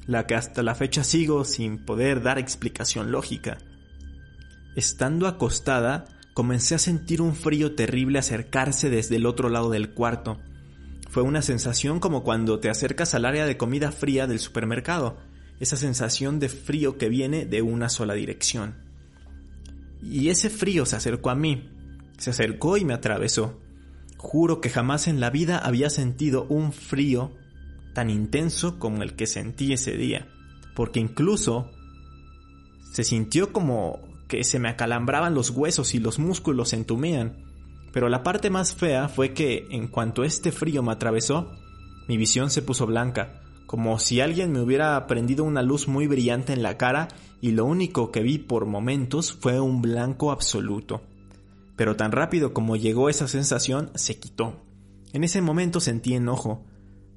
la 0.06 0.26
que 0.26 0.34
hasta 0.34 0.62
la 0.62 0.74
fecha 0.74 1.04
sigo 1.04 1.44
sin 1.44 1.84
poder 1.84 2.22
dar 2.22 2.38
explicación 2.38 3.12
lógica. 3.12 3.58
Estando 4.74 5.26
acostada, 5.26 6.04
comencé 6.38 6.76
a 6.76 6.78
sentir 6.78 7.20
un 7.20 7.34
frío 7.34 7.74
terrible 7.74 8.20
acercarse 8.20 8.90
desde 8.90 9.16
el 9.16 9.26
otro 9.26 9.48
lado 9.48 9.70
del 9.70 9.90
cuarto. 9.90 10.38
Fue 11.10 11.24
una 11.24 11.42
sensación 11.42 11.98
como 11.98 12.22
cuando 12.22 12.60
te 12.60 12.70
acercas 12.70 13.12
al 13.14 13.24
área 13.24 13.44
de 13.44 13.56
comida 13.56 13.90
fría 13.90 14.28
del 14.28 14.38
supermercado, 14.38 15.18
esa 15.58 15.76
sensación 15.76 16.38
de 16.38 16.48
frío 16.48 16.96
que 16.96 17.08
viene 17.08 17.44
de 17.44 17.60
una 17.60 17.88
sola 17.88 18.14
dirección. 18.14 18.76
Y 20.00 20.28
ese 20.28 20.48
frío 20.48 20.86
se 20.86 20.94
acercó 20.94 21.30
a 21.30 21.34
mí, 21.34 21.72
se 22.18 22.30
acercó 22.30 22.76
y 22.76 22.84
me 22.84 22.94
atravesó. 22.94 23.58
Juro 24.16 24.60
que 24.60 24.70
jamás 24.70 25.08
en 25.08 25.18
la 25.18 25.30
vida 25.30 25.58
había 25.58 25.90
sentido 25.90 26.46
un 26.48 26.72
frío 26.72 27.32
tan 27.94 28.10
intenso 28.10 28.78
como 28.78 29.02
el 29.02 29.16
que 29.16 29.26
sentí 29.26 29.72
ese 29.72 29.96
día, 29.96 30.28
porque 30.76 31.00
incluso 31.00 31.68
se 32.92 33.02
sintió 33.02 33.52
como 33.52 34.07
que 34.28 34.44
se 34.44 34.58
me 34.58 34.68
acalambraban 34.68 35.34
los 35.34 35.50
huesos 35.50 35.94
y 35.94 35.98
los 35.98 36.18
músculos 36.18 36.68
se 36.70 36.76
entumían. 36.76 37.44
Pero 37.92 38.08
la 38.08 38.22
parte 38.22 38.50
más 38.50 38.74
fea 38.74 39.08
fue 39.08 39.32
que, 39.32 39.66
en 39.70 39.88
cuanto 39.88 40.22
este 40.22 40.52
frío 40.52 40.82
me 40.82 40.92
atravesó, 40.92 41.50
mi 42.06 42.16
visión 42.16 42.50
se 42.50 42.62
puso 42.62 42.86
blanca, 42.86 43.40
como 43.66 43.98
si 43.98 44.20
alguien 44.20 44.52
me 44.52 44.60
hubiera 44.60 45.06
prendido 45.06 45.44
una 45.44 45.62
luz 45.62 45.88
muy 45.88 46.06
brillante 46.06 46.52
en 46.52 46.62
la 46.62 46.76
cara 46.76 47.08
y 47.40 47.52
lo 47.52 47.64
único 47.64 48.12
que 48.12 48.22
vi 48.22 48.38
por 48.38 48.66
momentos 48.66 49.32
fue 49.32 49.60
un 49.60 49.82
blanco 49.82 50.30
absoluto. 50.30 51.02
Pero 51.76 51.96
tan 51.96 52.12
rápido 52.12 52.52
como 52.52 52.76
llegó 52.76 53.08
esa 53.08 53.28
sensación, 53.28 53.90
se 53.94 54.18
quitó. 54.18 54.62
En 55.12 55.24
ese 55.24 55.40
momento 55.40 55.80
sentí 55.80 56.14
enojo. 56.14 56.64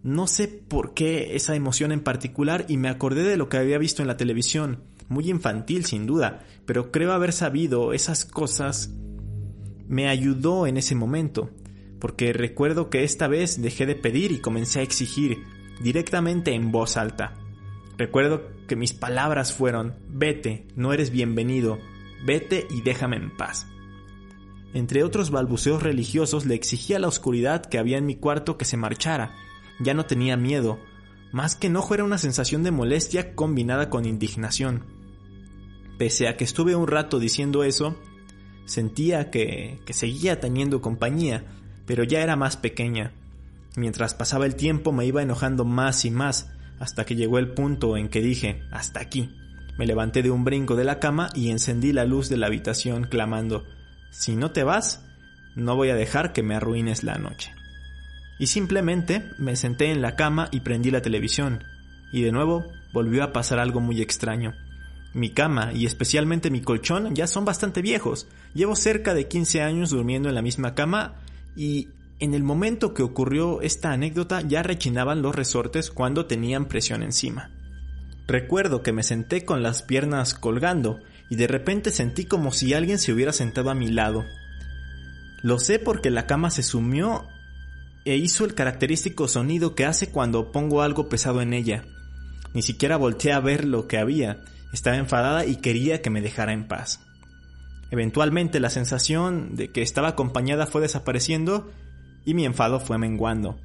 No 0.04 0.28
sé 0.28 0.48
por 0.48 0.94
qué 0.94 1.36
esa 1.36 1.56
emoción 1.56 1.92
en 1.92 2.04
particular 2.04 2.66
y 2.68 2.78
me 2.78 2.90
acordé 2.90 3.24
de 3.24 3.38
lo 3.38 3.50
que 3.50 3.58
había 3.58 3.78
visto 3.78 4.02
en 4.02 4.08
la 4.08 4.18
televisión, 4.18 4.84
muy 5.12 5.30
infantil 5.30 5.86
sin 5.86 6.08
duda, 6.08 6.44
pero 6.66 6.92
creo 6.92 7.12
haber 7.12 7.34
sabido 7.34 7.94
esas 7.94 8.26
cosas 8.26 8.92
me 9.88 10.08
ayudó 10.08 10.68
en 10.68 10.78
ese 10.78 10.96
momento, 10.96 11.52
porque 12.00 12.32
recuerdo 12.34 12.90
que 12.90 13.04
esta 13.04 13.28
vez 13.28 13.62
dejé 13.62 13.86
de 13.86 13.96
pedir 13.96 14.32
y 14.32 14.40
comencé 14.40 14.80
a 14.80 14.84
exigir 14.84 15.44
directamente 15.82 16.54
en 16.54 16.72
voz 16.72 16.96
alta. 16.96 17.34
Recuerdo 17.98 18.50
que 18.68 18.78
mis 18.78 18.94
palabras 18.94 19.54
fueron, 19.54 19.96
vete, 20.10 20.66
no 20.76 20.94
eres 20.94 21.12
bienvenido, 21.12 21.78
vete 22.26 22.68
y 22.70 22.82
déjame 22.82 23.18
en 23.18 23.36
paz. 23.36 23.68
Entre 24.74 25.04
otros 25.04 25.30
balbuceos 25.30 25.84
religiosos 25.84 26.46
le 26.46 26.56
exigí 26.56 26.94
a 26.94 27.00
la 27.00 27.10
oscuridad 27.10 27.66
que 27.66 27.78
había 27.78 27.98
en 27.98 28.06
mi 28.06 28.16
cuarto 28.16 28.58
que 28.58 28.64
se 28.64 28.78
marchara. 28.78 29.36
Ya 29.82 29.94
no 29.94 30.06
tenía 30.06 30.38
miedo. 30.38 30.80
Más 31.34 31.56
que 31.56 31.68
enojo 31.68 31.94
era 31.94 32.06
una 32.06 32.18
sensación 32.18 32.64
de 32.64 32.72
molestia 32.72 33.36
combinada 33.36 33.90
con 33.90 34.06
indignación. 34.06 35.01
Pese 36.02 36.28
a 36.28 36.36
que 36.36 36.46
estuve 36.46 36.76
un 36.76 36.88
rato 36.88 37.20
diciendo 37.20 37.64
eso, 37.64 37.96
sentía 38.66 39.30
que, 39.30 39.82
que 39.86 39.94
seguía 39.94 40.40
teniendo 40.40 40.82
compañía, 40.82 41.46
pero 41.86 42.04
ya 42.04 42.22
era 42.22 42.36
más 42.36 42.58
pequeña. 42.58 43.12
Mientras 43.76 44.16
pasaba 44.16 44.48
el 44.48 44.56
tiempo 44.56 44.92
me 44.92 45.06
iba 45.06 45.22
enojando 45.22 45.64
más 45.64 46.04
y 46.04 46.10
más, 46.10 46.50
hasta 46.80 47.06
que 47.06 47.16
llegó 47.16 47.38
el 47.38 47.54
punto 47.54 47.98
en 47.98 48.10
que 48.10 48.22
dije, 48.22 48.64
hasta 48.72 49.00
aquí. 49.00 49.30
Me 49.78 49.86
levanté 49.86 50.24
de 50.24 50.32
un 50.32 50.44
brinco 50.44 50.76
de 50.76 50.86
la 50.86 50.98
cama 50.98 51.30
y 51.36 51.52
encendí 51.52 51.94
la 51.94 52.06
luz 52.06 52.30
de 52.30 52.38
la 52.38 52.48
habitación 52.48 53.04
clamando, 53.04 53.64
si 54.10 54.36
no 54.36 54.50
te 54.50 54.64
vas, 54.64 55.06
no 55.56 55.76
voy 55.76 55.92
a 55.92 55.96
dejar 55.96 56.34
que 56.34 56.42
me 56.42 56.56
arruines 56.56 57.04
la 57.04 57.20
noche. 57.20 57.54
Y 58.40 58.48
simplemente 58.48 59.30
me 59.38 59.56
senté 59.56 59.92
en 59.92 60.02
la 60.02 60.16
cama 60.16 60.50
y 60.50 60.62
prendí 60.62 60.90
la 60.90 61.04
televisión, 61.04 61.64
y 62.12 62.24
de 62.24 62.32
nuevo 62.32 62.66
volvió 62.92 63.24
a 63.24 63.32
pasar 63.34 63.60
algo 63.60 63.82
muy 63.82 64.02
extraño. 64.02 64.56
Mi 65.14 65.32
cama 65.32 65.74
y 65.74 65.86
especialmente 65.86 66.50
mi 66.50 66.62
colchón 66.62 67.14
ya 67.16 67.28
son 67.28 67.44
bastante 67.44 67.82
viejos. 67.82 68.28
Llevo 68.54 68.76
cerca 68.76 69.14
de 69.14 69.28
15 69.28 69.62
años 69.62 69.90
durmiendo 69.90 70.30
en 70.30 70.36
la 70.36 70.42
misma 70.42 70.74
cama 70.74 71.16
y 71.56 71.90
en 72.20 72.34
el 72.34 72.44
momento 72.44 72.94
que 72.94 73.04
ocurrió 73.04 73.62
esta 73.62 73.92
anécdota 73.92 74.42
ya 74.42 74.64
rechinaban 74.64 75.22
los 75.22 75.36
resortes 75.36 75.90
cuando 75.90 76.28
tenían 76.28 76.68
presión 76.68 77.04
encima. 77.04 77.50
Recuerdo 78.28 78.84
que 78.84 78.94
me 78.94 79.04
senté 79.04 79.44
con 79.44 79.64
las 79.64 79.82
piernas 79.84 80.34
colgando 80.34 81.00
y 81.30 81.36
de 81.36 81.48
repente 81.48 81.92
sentí 81.92 82.26
como 82.26 82.52
si 82.52 82.74
alguien 82.74 83.00
se 83.00 83.12
hubiera 83.12 83.34
sentado 83.34 83.70
a 83.70 83.76
mi 83.76 83.90
lado. 83.90 84.24
Lo 85.42 85.58
sé 85.60 85.80
porque 85.80 86.12
la 86.12 86.28
cama 86.28 86.52
se 86.52 86.62
sumió 86.64 87.28
e 88.06 88.16
hizo 88.16 88.46
el 88.46 88.54
característico 88.54 89.28
sonido 89.28 89.76
que 89.76 89.86
hace 89.86 90.12
cuando 90.12 90.52
pongo 90.52 90.82
algo 90.82 91.10
pesado 91.10 91.42
en 91.42 91.54
ella. 91.54 91.84
Ni 92.54 92.62
siquiera 92.62 92.98
volteé 92.98 93.34
a 93.34 93.40
ver 93.40 93.66
lo 93.66 93.88
que 93.88 93.98
había, 93.98 94.42
estaba 94.74 94.98
enfadada 94.98 95.46
y 95.46 95.58
quería 95.58 96.02
que 96.02 96.10
me 96.10 96.22
dejara 96.22 96.54
en 96.54 96.68
paz. 96.68 97.02
Eventualmente 97.92 98.60
la 98.60 98.70
sensación 98.70 99.56
de 99.56 99.72
que 99.72 99.82
estaba 99.82 100.10
acompañada 100.10 100.66
fue 100.66 100.82
desapareciendo 100.82 101.72
y 102.26 102.34
mi 102.34 102.46
enfado 102.46 102.80
fue 102.80 102.98
menguando. 102.98 103.60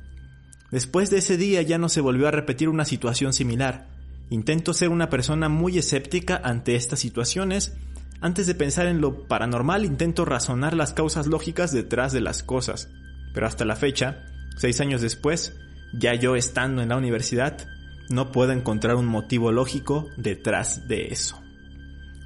Después 0.70 1.10
de 1.10 1.18
ese 1.18 1.36
día 1.36 1.62
ya 1.62 1.78
no 1.78 1.88
se 1.88 2.00
volvió 2.00 2.26
a 2.26 2.32
repetir 2.32 2.68
una 2.68 2.84
situación 2.84 3.32
similar. 3.32 3.86
Intento 4.30 4.74
ser 4.74 4.88
una 4.88 5.08
persona 5.08 5.48
muy 5.48 5.78
escéptica 5.78 6.40
ante 6.42 6.74
estas 6.74 6.98
situaciones. 6.98 7.76
Antes 8.20 8.48
de 8.48 8.56
pensar 8.56 8.86
en 8.86 9.00
lo 9.00 9.28
paranormal 9.28 9.84
intento 9.84 10.24
razonar 10.24 10.74
las 10.74 10.92
causas 10.92 11.28
lógicas 11.28 11.70
detrás 11.72 12.12
de 12.12 12.20
las 12.20 12.42
cosas. 12.42 12.88
Pero 13.32 13.46
hasta 13.46 13.64
la 13.64 13.76
fecha, 13.76 14.24
seis 14.56 14.80
años 14.80 15.02
después, 15.02 15.54
ya 15.92 16.14
yo 16.14 16.34
estando 16.34 16.82
en 16.82 16.88
la 16.88 16.96
universidad, 16.96 17.68
no 18.08 18.32
puedo 18.32 18.52
encontrar 18.52 18.96
un 18.96 19.06
motivo 19.06 19.52
lógico 19.52 20.08
detrás 20.16 20.86
de 20.88 21.08
eso. 21.08 21.40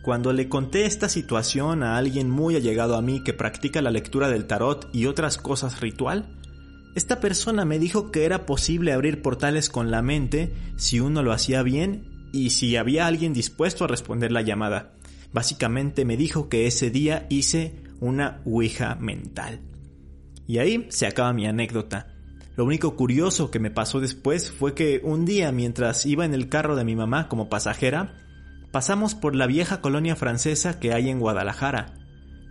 Cuando 0.03 0.33
le 0.33 0.49
conté 0.49 0.87
esta 0.87 1.09
situación 1.09 1.83
a 1.83 1.99
alguien 1.99 2.31
muy 2.31 2.57
allegado 2.57 2.97
a 2.97 3.03
mí 3.03 3.23
que 3.23 3.35
practica 3.35 3.83
la 3.83 3.91
lectura 3.91 4.29
del 4.29 4.47
tarot 4.47 4.89
y 4.95 5.07
otras 5.07 5.37
cosas 5.37 5.81
ritual, 5.81 6.37
esta 6.95 7.21
persona 7.21 7.65
me 7.65 7.79
dijo 7.79 8.11
que 8.11 8.25
era 8.25 8.47
posible 8.47 8.93
abrir 8.93 9.23
portales 9.23 9.69
con 9.69 9.91
la 9.91 10.03
mente 10.03 10.55
si 10.77 11.01
uno 11.01 11.23
lo 11.23 11.33
hacía 11.33 11.63
bien 11.63 12.29
y 12.33 12.51
si 12.51 12.77
había 12.77 13.07
alguien 13.07 13.33
dispuesto 13.33 13.85
a 13.85 13.89
responder 13.89 14.33
la 14.33 14.43
llamada. 14.43 14.95
Básicamente 15.33 16.05
me 16.05 16.17
dijo 16.17 16.49
que 16.49 16.67
ese 16.67 16.91
día 16.91 17.27
hice 17.29 17.83
una 18.01 18.41
ouija 18.45 18.97
mental. 18.97 19.61
Y 20.47 20.59
ahí 20.59 20.87
se 20.91 21.07
acaba 21.07 21.33
mi 21.33 21.47
anécdota. 21.47 22.15
Lo 22.61 22.67
único 22.67 22.95
curioso 22.95 23.51
que 23.51 23.59
me 23.59 23.71
pasó 23.71 24.01
después 24.01 24.51
fue 24.51 24.75
que 24.75 25.01
un 25.03 25.25
día 25.25 25.51
mientras 25.51 26.05
iba 26.05 26.27
en 26.27 26.35
el 26.35 26.51
carro 26.51 26.77
de 26.77 26.85
mi 26.85 26.95
mamá 26.95 27.27
como 27.27 27.49
pasajera, 27.49 28.13
pasamos 28.71 29.15
por 29.15 29.35
la 29.35 29.47
vieja 29.47 29.81
colonia 29.81 30.15
francesa 30.15 30.79
que 30.79 30.93
hay 30.93 31.09
en 31.09 31.21
Guadalajara 31.21 31.95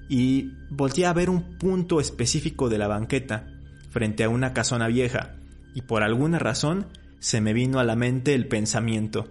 y 0.10 0.54
volteé 0.72 1.06
a 1.06 1.14
ver 1.14 1.30
un 1.30 1.60
punto 1.60 2.00
específico 2.00 2.70
de 2.70 2.80
la 2.80 2.88
banqueta 2.88 3.50
frente 3.92 4.24
a 4.24 4.30
una 4.30 4.52
casona 4.52 4.88
vieja 4.88 5.36
y 5.76 5.84
por 5.84 6.02
alguna 6.02 6.40
razón 6.40 6.88
se 7.20 7.40
me 7.40 7.54
vino 7.54 7.80
a 7.80 7.84
la 7.84 7.96
mente 7.96 8.34
el 8.34 8.48
pensamiento. 8.48 9.28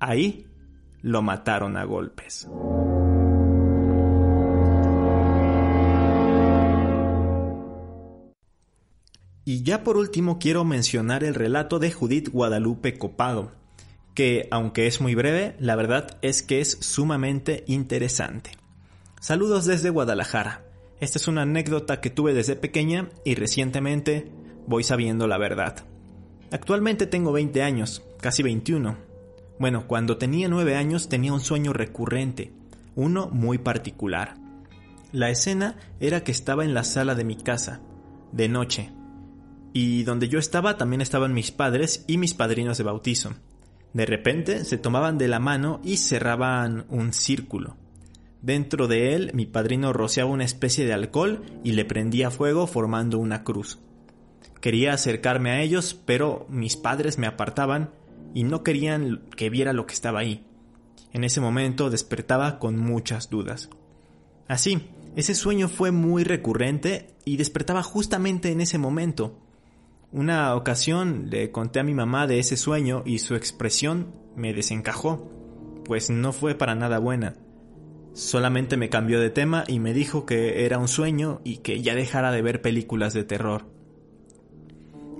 Ahí 0.00 0.48
lo 1.00 1.22
mataron 1.22 1.78
a 1.78 1.84
golpes. 1.84 2.46
Y 9.58 9.64
ya 9.64 9.82
por 9.82 9.96
último 9.96 10.38
quiero 10.38 10.64
mencionar 10.64 11.24
el 11.24 11.34
relato 11.34 11.80
de 11.80 11.90
Judith 11.90 12.28
Guadalupe 12.28 12.96
Copado, 12.96 13.50
que 14.14 14.46
aunque 14.52 14.86
es 14.86 15.00
muy 15.00 15.16
breve, 15.16 15.56
la 15.58 15.74
verdad 15.74 16.16
es 16.22 16.44
que 16.44 16.60
es 16.60 16.78
sumamente 16.80 17.64
interesante. 17.66 18.52
Saludos 19.20 19.64
desde 19.64 19.90
Guadalajara. 19.90 20.62
Esta 21.00 21.18
es 21.18 21.26
una 21.26 21.42
anécdota 21.42 22.00
que 22.00 22.08
tuve 22.08 22.34
desde 22.34 22.54
pequeña 22.54 23.08
y 23.24 23.34
recientemente 23.34 24.30
voy 24.68 24.84
sabiendo 24.84 25.26
la 25.26 25.38
verdad. 25.38 25.84
Actualmente 26.52 27.08
tengo 27.08 27.32
20 27.32 27.60
años, 27.60 28.04
casi 28.20 28.44
21. 28.44 28.96
Bueno, 29.58 29.88
cuando 29.88 30.18
tenía 30.18 30.46
9 30.46 30.76
años 30.76 31.08
tenía 31.08 31.32
un 31.32 31.40
sueño 31.40 31.72
recurrente, 31.72 32.52
uno 32.94 33.28
muy 33.32 33.58
particular. 33.58 34.36
La 35.10 35.30
escena 35.30 35.74
era 35.98 36.22
que 36.22 36.30
estaba 36.30 36.64
en 36.64 36.74
la 36.74 36.84
sala 36.84 37.16
de 37.16 37.24
mi 37.24 37.34
casa, 37.34 37.80
de 38.30 38.48
noche, 38.48 38.92
y 39.80 40.02
donde 40.02 40.28
yo 40.28 40.40
estaba 40.40 40.76
también 40.76 41.00
estaban 41.00 41.32
mis 41.32 41.52
padres 41.52 42.02
y 42.08 42.18
mis 42.18 42.34
padrinos 42.34 42.78
de 42.78 42.82
bautizo. 42.82 43.34
De 43.92 44.06
repente 44.06 44.64
se 44.64 44.76
tomaban 44.76 45.18
de 45.18 45.28
la 45.28 45.38
mano 45.38 45.80
y 45.84 45.98
cerraban 45.98 46.84
un 46.88 47.12
círculo. 47.12 47.76
Dentro 48.42 48.88
de 48.88 49.14
él 49.14 49.30
mi 49.34 49.46
padrino 49.46 49.92
rociaba 49.92 50.32
una 50.32 50.44
especie 50.44 50.84
de 50.84 50.94
alcohol 50.94 51.44
y 51.62 51.72
le 51.72 51.84
prendía 51.84 52.32
fuego 52.32 52.66
formando 52.66 53.20
una 53.20 53.44
cruz. 53.44 53.78
Quería 54.60 54.94
acercarme 54.94 55.52
a 55.52 55.62
ellos, 55.62 55.94
pero 55.94 56.48
mis 56.48 56.76
padres 56.76 57.16
me 57.16 57.28
apartaban 57.28 57.90
y 58.34 58.42
no 58.42 58.64
querían 58.64 59.22
que 59.36 59.48
viera 59.48 59.72
lo 59.72 59.86
que 59.86 59.94
estaba 59.94 60.18
ahí. 60.18 60.44
En 61.12 61.22
ese 61.22 61.40
momento 61.40 61.88
despertaba 61.88 62.58
con 62.58 62.76
muchas 62.76 63.30
dudas. 63.30 63.70
Así, 64.48 64.88
ese 65.14 65.36
sueño 65.36 65.68
fue 65.68 65.92
muy 65.92 66.24
recurrente 66.24 67.14
y 67.24 67.36
despertaba 67.36 67.84
justamente 67.84 68.50
en 68.50 68.60
ese 68.60 68.78
momento. 68.78 69.38
Una 70.10 70.54
ocasión 70.54 71.28
le 71.28 71.50
conté 71.50 71.80
a 71.80 71.84
mi 71.84 71.92
mamá 71.92 72.26
de 72.26 72.38
ese 72.38 72.56
sueño 72.56 73.02
y 73.04 73.18
su 73.18 73.34
expresión 73.34 74.14
me 74.36 74.54
desencajó, 74.54 75.30
pues 75.84 76.08
no 76.08 76.32
fue 76.32 76.54
para 76.54 76.74
nada 76.74 76.98
buena. 76.98 77.36
Solamente 78.14 78.78
me 78.78 78.88
cambió 78.88 79.20
de 79.20 79.28
tema 79.28 79.64
y 79.68 79.80
me 79.80 79.92
dijo 79.92 80.24
que 80.24 80.64
era 80.64 80.78
un 80.78 80.88
sueño 80.88 81.42
y 81.44 81.58
que 81.58 81.82
ya 81.82 81.94
dejara 81.94 82.32
de 82.32 82.40
ver 82.40 82.62
películas 82.62 83.12
de 83.12 83.24
terror. 83.24 83.66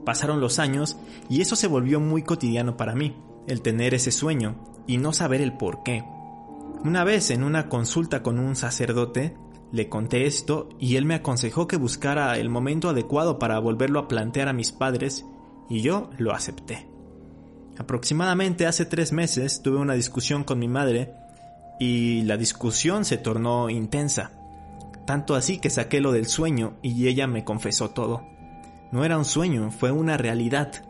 Pasaron 0.07 0.41
los 0.41 0.59
años 0.59 0.97
y 1.29 1.43
eso 1.43 1.55
se 1.55 1.67
volvió 1.67 2.01
muy 2.01 2.23
cotidiano 2.23 2.79
para 2.79 2.95
mí, 2.95 3.15
el 3.47 3.61
tener 3.61 3.93
ese 3.93 4.11
sueño 4.11 4.65
y 4.87 4.97
no 4.97 5.13
saber 5.13 5.43
el 5.43 5.53
por 5.53 5.83
qué. 5.83 6.03
Una 6.83 7.05
vez 7.05 7.31
en 7.31 7.45
una 7.45 7.69
consulta 7.69 8.23
con 8.23 8.39
un 8.39 8.57
sacerdote, 8.57 9.37
le 9.73 9.89
conté 9.89 10.27
esto 10.27 10.69
y 10.79 10.97
él 10.97 11.05
me 11.05 11.15
aconsejó 11.15 11.67
que 11.67 11.77
buscara 11.77 12.39
el 12.39 12.49
momento 12.49 12.89
adecuado 12.89 13.39
para 13.39 13.59
volverlo 13.59 14.01
a 14.01 14.09
plantear 14.09 14.49
a 14.49 14.53
mis 14.53 14.73
padres 14.73 15.27
y 15.69 15.83
yo 15.83 16.11
lo 16.19 16.33
acepté. 16.33 16.89
Aproximadamente 17.79 18.67
hace 18.67 18.87
tres 18.87 19.13
meses 19.13 19.63
tuve 19.63 19.77
una 19.77 19.95
discusión 19.95 20.43
con 20.43 20.59
mi 20.59 20.69
madre 20.69 21.13
y 21.79 22.23
la 22.23 22.37
discusión 22.37 23.05
se 23.05 23.19
tornó 23.19 23.71
intensa. 23.71 24.33
Tanto 25.07 25.35
así 25.35 25.59
que 25.59 25.71
saqué 25.71 26.01
lo 26.01 26.13
del 26.13 26.27
sueño 26.27 26.75
y 26.83 27.07
ella 27.07 27.27
me 27.27 27.45
confesó 27.45 27.91
todo. 27.91 28.27
No 28.91 29.05
era 29.05 29.17
un 29.17 29.25
sueño, 29.25 29.71
fue 29.71 29.93
una 29.93 30.17
realidad. 30.17 30.85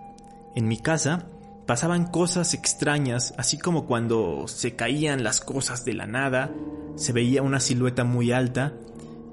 En 0.55 0.67
mi 0.67 0.79
casa 0.79 1.27
pasaban 1.68 2.07
cosas 2.07 2.54
extrañas, 2.54 3.35
así 3.37 3.59
como 3.59 3.85
cuando 3.85 4.48
se 4.48 4.74
caían 4.74 5.22
las 5.22 5.42
cosas 5.42 5.85
de 5.85 5.92
la 5.92 6.07
nada, 6.07 6.50
se 6.96 7.12
veía 7.12 7.42
una 7.42 7.61
silueta 7.61 8.04
muy 8.04 8.33
alta 8.33 8.72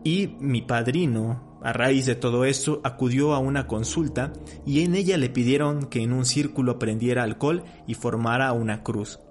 y 0.03 0.35
mi 0.41 0.61
padrino, 0.61 1.59
a 1.63 1.71
raíz 1.71 2.05
de 2.05 2.15
todo 2.15 2.43
eso, 2.43 2.81
acudió 2.83 3.33
a 3.33 3.39
una 3.39 3.67
consulta 3.67 4.33
y 4.65 4.81
en 4.81 4.95
ella 4.95 5.17
le 5.17 5.29
pidieron 5.29 5.85
que 5.85 6.03
en 6.03 6.11
un 6.11 6.25
círculo 6.25 6.77
prendiera 6.77 7.23
alcohol 7.23 7.63
y 7.87 7.93
formara 7.93 8.51
una 8.51 8.83
cruz. 8.83 9.21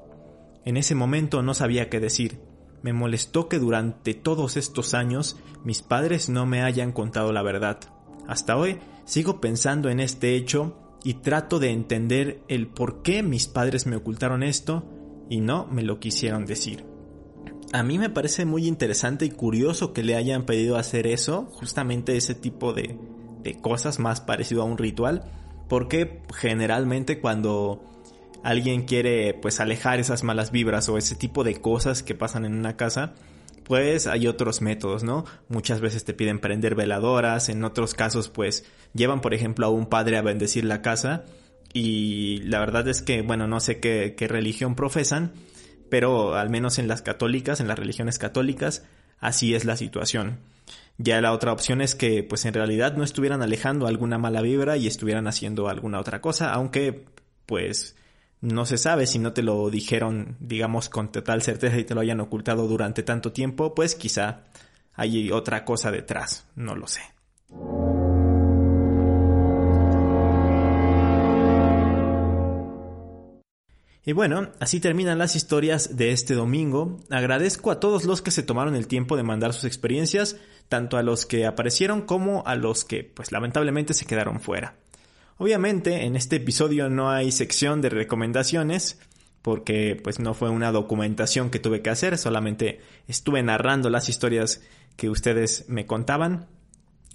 En 0.65 0.79
ese 0.79 0.95
momento 0.95 1.43
no 1.43 1.53
sabía 1.53 1.91
qué 1.91 2.01
decir. 2.01 2.41
Me 2.81 2.95
molestó 2.95 3.51
que 3.51 3.59
durante 3.59 4.15
todos 4.15 4.57
estos 4.57 4.95
años 4.95 5.37
mis 5.63 5.83
padres 5.83 6.31
no 6.31 6.47
me 6.47 6.63
hayan 6.63 6.91
contado 6.91 7.35
la 7.35 7.43
verdad. 7.43 7.81
Hasta 8.27 8.57
hoy 8.57 8.79
sigo 9.05 9.43
pensando 9.43 9.91
en 9.91 10.01
este 10.01 10.37
hecho 10.37 10.84
y 11.05 11.15
trato 11.15 11.61
de 11.61 11.71
entender 11.71 12.41
el 12.49 12.67
por 12.67 13.03
qué 13.03 13.23
mis 13.23 13.47
padres 13.47 13.87
me 13.87 13.97
ocultaron 13.97 14.43
esto 14.43 14.85
y 15.29 15.41
no 15.41 15.67
me 15.67 15.83
lo 15.83 16.01
quisieron 16.01 16.47
decir. 16.47 16.85
A 17.73 17.83
mí 17.83 17.99
me 17.99 18.11
parece 18.11 18.47
muy 18.47 18.67
interesante 18.67 19.27
y 19.27 19.31
curioso 19.31 19.93
que 19.93 20.03
le 20.03 20.17
hayan 20.17 20.47
pedido 20.47 20.77
hacer 20.77 21.07
eso, 21.07 21.47
justamente 21.53 22.17
ese 22.17 22.35
tipo 22.35 22.73
de, 22.73 22.99
de 23.43 23.61
cosas 23.61 23.99
más 23.99 24.21
parecido 24.21 24.63
a 24.63 24.65
un 24.65 24.79
ritual, 24.79 25.31
porque 25.69 26.23
generalmente 26.35 27.21
cuando 27.21 27.85
alguien 28.43 28.85
quiere 28.85 29.35
pues 29.35 29.61
alejar 29.61 30.01
esas 30.01 30.23
malas 30.23 30.53
vibras 30.53 30.89
o 30.89 30.97
ese 30.99 31.17
tipo 31.17 31.45
de 31.45 31.61
cosas 31.61 32.03
que 32.03 32.15
pasan 32.15 32.45
en 32.45 32.55
una 32.55 32.77
casa, 32.77 33.15
pues 33.65 34.07
hay 34.07 34.27
otros 34.27 34.63
métodos, 34.63 35.03
¿no? 35.03 35.25
Muchas 35.49 35.81
veces 35.81 36.05
te 36.05 36.15
piden 36.15 36.39
prender 36.39 36.75
veladoras, 36.75 37.49
en 37.49 37.65
otros 37.65 37.95
casos 37.95 38.29
pues 38.29 38.65
llevan 38.93 39.21
por 39.21 39.35
ejemplo 39.35 39.67
a 39.67 39.71
un 39.71 39.87
padre 39.87 40.17
a 40.17 40.23
bendecir 40.23 40.65
la 40.65 40.83
casa 40.83 41.25
y 41.73 42.39
la 42.45 42.61
verdad 42.61 42.87
es 42.89 43.03
que, 43.03 43.23
bueno, 43.23 43.49
no 43.49 43.59
sé 43.59 43.81
qué, 43.81 44.15
qué 44.17 44.29
religión 44.29 44.77
profesan, 44.77 45.33
pero 45.91 46.35
al 46.37 46.49
menos 46.49 46.79
en 46.79 46.87
las 46.87 47.03
católicas, 47.03 47.61
en 47.61 47.67
las 47.67 47.79
religiones 47.79 48.19
católicas, 48.19 48.85
así 49.19 49.55
es 49.55 49.65
la 49.65 49.77
situación. 49.77 50.39
Ya 50.99 51.21
la 51.21 51.33
otra 51.33 51.53
opción 51.53 51.81
es 51.81 51.97
que 51.97 52.23
pues 52.23 52.45
en 52.45 52.55
realidad 52.55 52.97
no 52.97 53.03
estuvieran 53.03 53.43
alejando 53.43 53.89
alguna 53.89 54.19
mala 54.19 54.41
vibra 54.41 54.77
y 54.77 54.87
estuvieran 54.87 55.27
haciendo 55.27 55.69
alguna 55.69 55.99
otra 55.99 56.21
cosa, 56.21 56.53
aunque 56.53 57.05
pues 57.47 57.97
no 58.45 58.67
se 58.67 58.77
sabe 58.77 59.07
si 59.07 59.19
no 59.19 59.33
te 59.33 59.43
lo 59.43 59.71
dijeron, 59.71 60.37
digamos, 60.39 60.91
con 60.91 61.11
total 61.11 61.41
certeza 61.43 61.79
y 61.79 61.85
te 61.85 61.95
lo 61.95 62.03
hayan 62.03 62.21
ocultado 62.21 62.69
durante 62.69 63.03
tanto 63.03 63.33
tiempo, 63.33 63.75
pues 63.75 63.95
quizá 63.95 64.43
hay 64.93 65.33
otra 65.33 65.65
cosa 65.65 65.91
detrás, 65.91 66.47
no 66.55 66.77
lo 66.77 66.87
sé. 66.87 67.01
Y 74.07 74.13
bueno, 74.13 74.51
así 74.61 74.81
terminan 74.81 75.17
las 75.17 75.35
historias 75.35 75.97
de 75.97 76.13
este 76.13 76.35
domingo. 76.35 77.01
Agradezco 77.09 77.71
a 77.71 77.81
todos 77.81 78.05
los 78.05 78.21
que 78.21 78.31
se 78.31 78.43
tomaron 78.43 78.77
el 78.77 78.87
tiempo 78.87 79.17
de 79.17 79.23
mandar 79.23 79.55
sus 79.55 79.65
experiencias, 79.65 80.37
tanto 80.69 80.99
a 80.99 81.03
los 81.03 81.25
que 81.25 81.47
aparecieron 81.47 82.03
como 82.03 82.47
a 82.47 82.57
los 82.57 82.85
que, 82.85 83.05
pues 83.05 83.33
lamentablemente, 83.33 83.95
se 83.95 84.05
quedaron 84.05 84.41
fuera. 84.41 84.77
Obviamente 85.37 86.05
en 86.05 86.17
este 86.17 86.37
episodio 86.37 86.89
no 86.89 87.11
hay 87.11 87.33
sección 87.33 87.81
de 87.81 87.91
recomendaciones 87.91 88.99
porque 89.43 90.01
pues 90.03 90.21
no 90.21 90.33
fue 90.33 90.49
una 90.49 90.73
documentación 90.73 91.51
que 91.51 91.59
tuve 91.59 91.83
que 91.83 91.91
hacer, 91.91 92.17
solamente 92.17 92.81
estuve 93.09 93.43
narrando 93.43 93.91
las 93.91 94.09
historias 94.09 94.63
que 94.97 95.11
ustedes 95.11 95.67
me 95.69 95.87
contaban. 95.87 96.47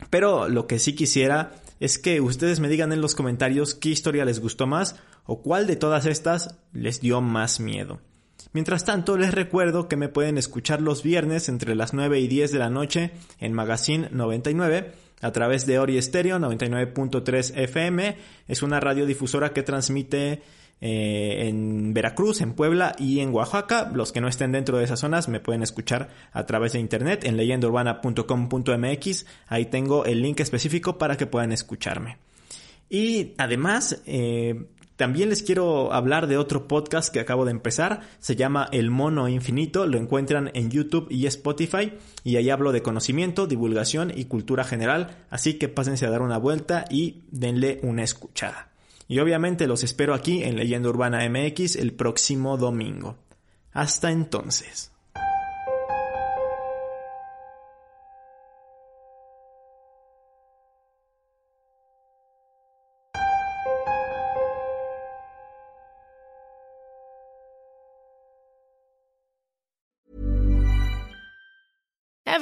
Pero 0.10 0.48
lo 0.48 0.68
que 0.68 0.78
sí 0.78 0.94
quisiera 0.94 1.54
es 1.80 1.98
que 1.98 2.22
ustedes 2.22 2.60
me 2.60 2.70
digan 2.70 2.92
en 2.92 3.02
los 3.02 3.16
comentarios 3.16 3.74
qué 3.74 3.90
historia 3.90 4.26
les 4.26 4.40
gustó 4.40 4.68
más 4.68 4.96
o 5.26 5.42
cuál 5.42 5.66
de 5.66 5.76
todas 5.76 6.06
estas 6.06 6.60
les 6.72 7.02
dio 7.02 7.20
más 7.22 7.60
miedo. 7.60 8.00
Mientras 8.54 8.86
tanto, 8.86 9.18
les 9.18 9.34
recuerdo 9.34 9.88
que 9.88 9.98
me 9.98 10.10
pueden 10.10 10.38
escuchar 10.38 10.82
los 10.82 11.04
viernes 11.04 11.50
entre 11.50 11.76
las 11.76 11.94
9 11.94 12.20
y 12.20 12.28
10 12.28 12.52
de 12.52 12.60
la 12.60 12.70
noche 12.70 13.12
en 13.40 13.54
Magazine 13.54 14.10
99 14.12 14.92
a 15.22 15.32
través 15.32 15.66
de 15.66 15.80
Ori 15.80 16.02
Stereo 16.02 16.40
99.3 16.40 17.58
FM. 17.58 18.18
Es 18.48 18.64
una 18.64 18.80
radiodifusora 18.80 19.54
que 19.54 19.64
transmite 19.64 20.42
eh, 20.82 21.48
en 21.50 21.94
Veracruz, 21.94 22.40
en 22.42 22.54
Puebla 22.54 22.96
y 22.98 23.20
en 23.20 23.34
Oaxaca. 23.34 23.92
Los 23.94 24.12
que 24.12 24.22
no 24.22 24.28
estén 24.28 24.52
dentro 24.52 24.78
de 24.78 24.86
esas 24.86 25.00
zonas 25.00 25.28
me 25.28 25.40
pueden 25.40 25.62
escuchar 25.62 26.10
a 26.32 26.46
través 26.46 26.74
de 26.74 26.80
internet 26.80 27.26
en 27.26 27.36
leyendaurbana.com.mx. 27.38 29.26
Ahí 29.48 29.66
tengo 29.66 30.06
el 30.06 30.22
link 30.22 30.40
específico 30.40 30.98
para 30.98 31.18
que 31.18 31.26
puedan 31.26 31.52
escucharme. 31.52 32.18
Y 32.90 33.34
además, 33.38 34.02
eh, 34.06 34.66
también 35.00 35.30
les 35.30 35.44
quiero 35.44 35.94
hablar 35.94 36.28
de 36.28 36.36
otro 36.36 36.68
podcast 36.68 37.14
que 37.14 37.22
acabo 37.22 37.46
de 37.46 37.52
empezar, 37.52 38.02
se 38.20 38.36
llama 38.36 38.68
El 38.74 38.92
Mono 38.92 39.30
Infinito, 39.30 39.88
lo 39.88 39.98
encuentran 39.98 40.52
en 40.54 40.70
YouTube 40.70 41.08
y 41.10 41.26
Spotify 41.26 41.94
y 42.26 42.36
ahí 42.36 42.50
hablo 42.50 42.74
de 42.74 42.82
conocimiento, 42.82 43.48
divulgación 43.48 44.12
y 44.14 44.26
cultura 44.26 44.66
general, 44.66 45.24
así 45.30 45.54
que 45.54 45.70
pásense 45.70 46.06
a 46.06 46.10
dar 46.10 46.22
una 46.22 46.38
vuelta 46.38 46.84
y 46.90 47.24
denle 47.32 47.80
una 47.82 48.04
escuchada. 48.04 48.74
Y 49.08 49.20
obviamente 49.20 49.68
los 49.68 49.86
espero 49.86 50.14
aquí 50.14 50.44
en 50.44 50.58
Leyenda 50.58 50.90
Urbana 50.90 51.22
MX 51.30 51.78
el 51.78 51.94
próximo 51.94 52.58
domingo. 52.58 53.16
Hasta 53.72 54.12
entonces. 54.12 54.92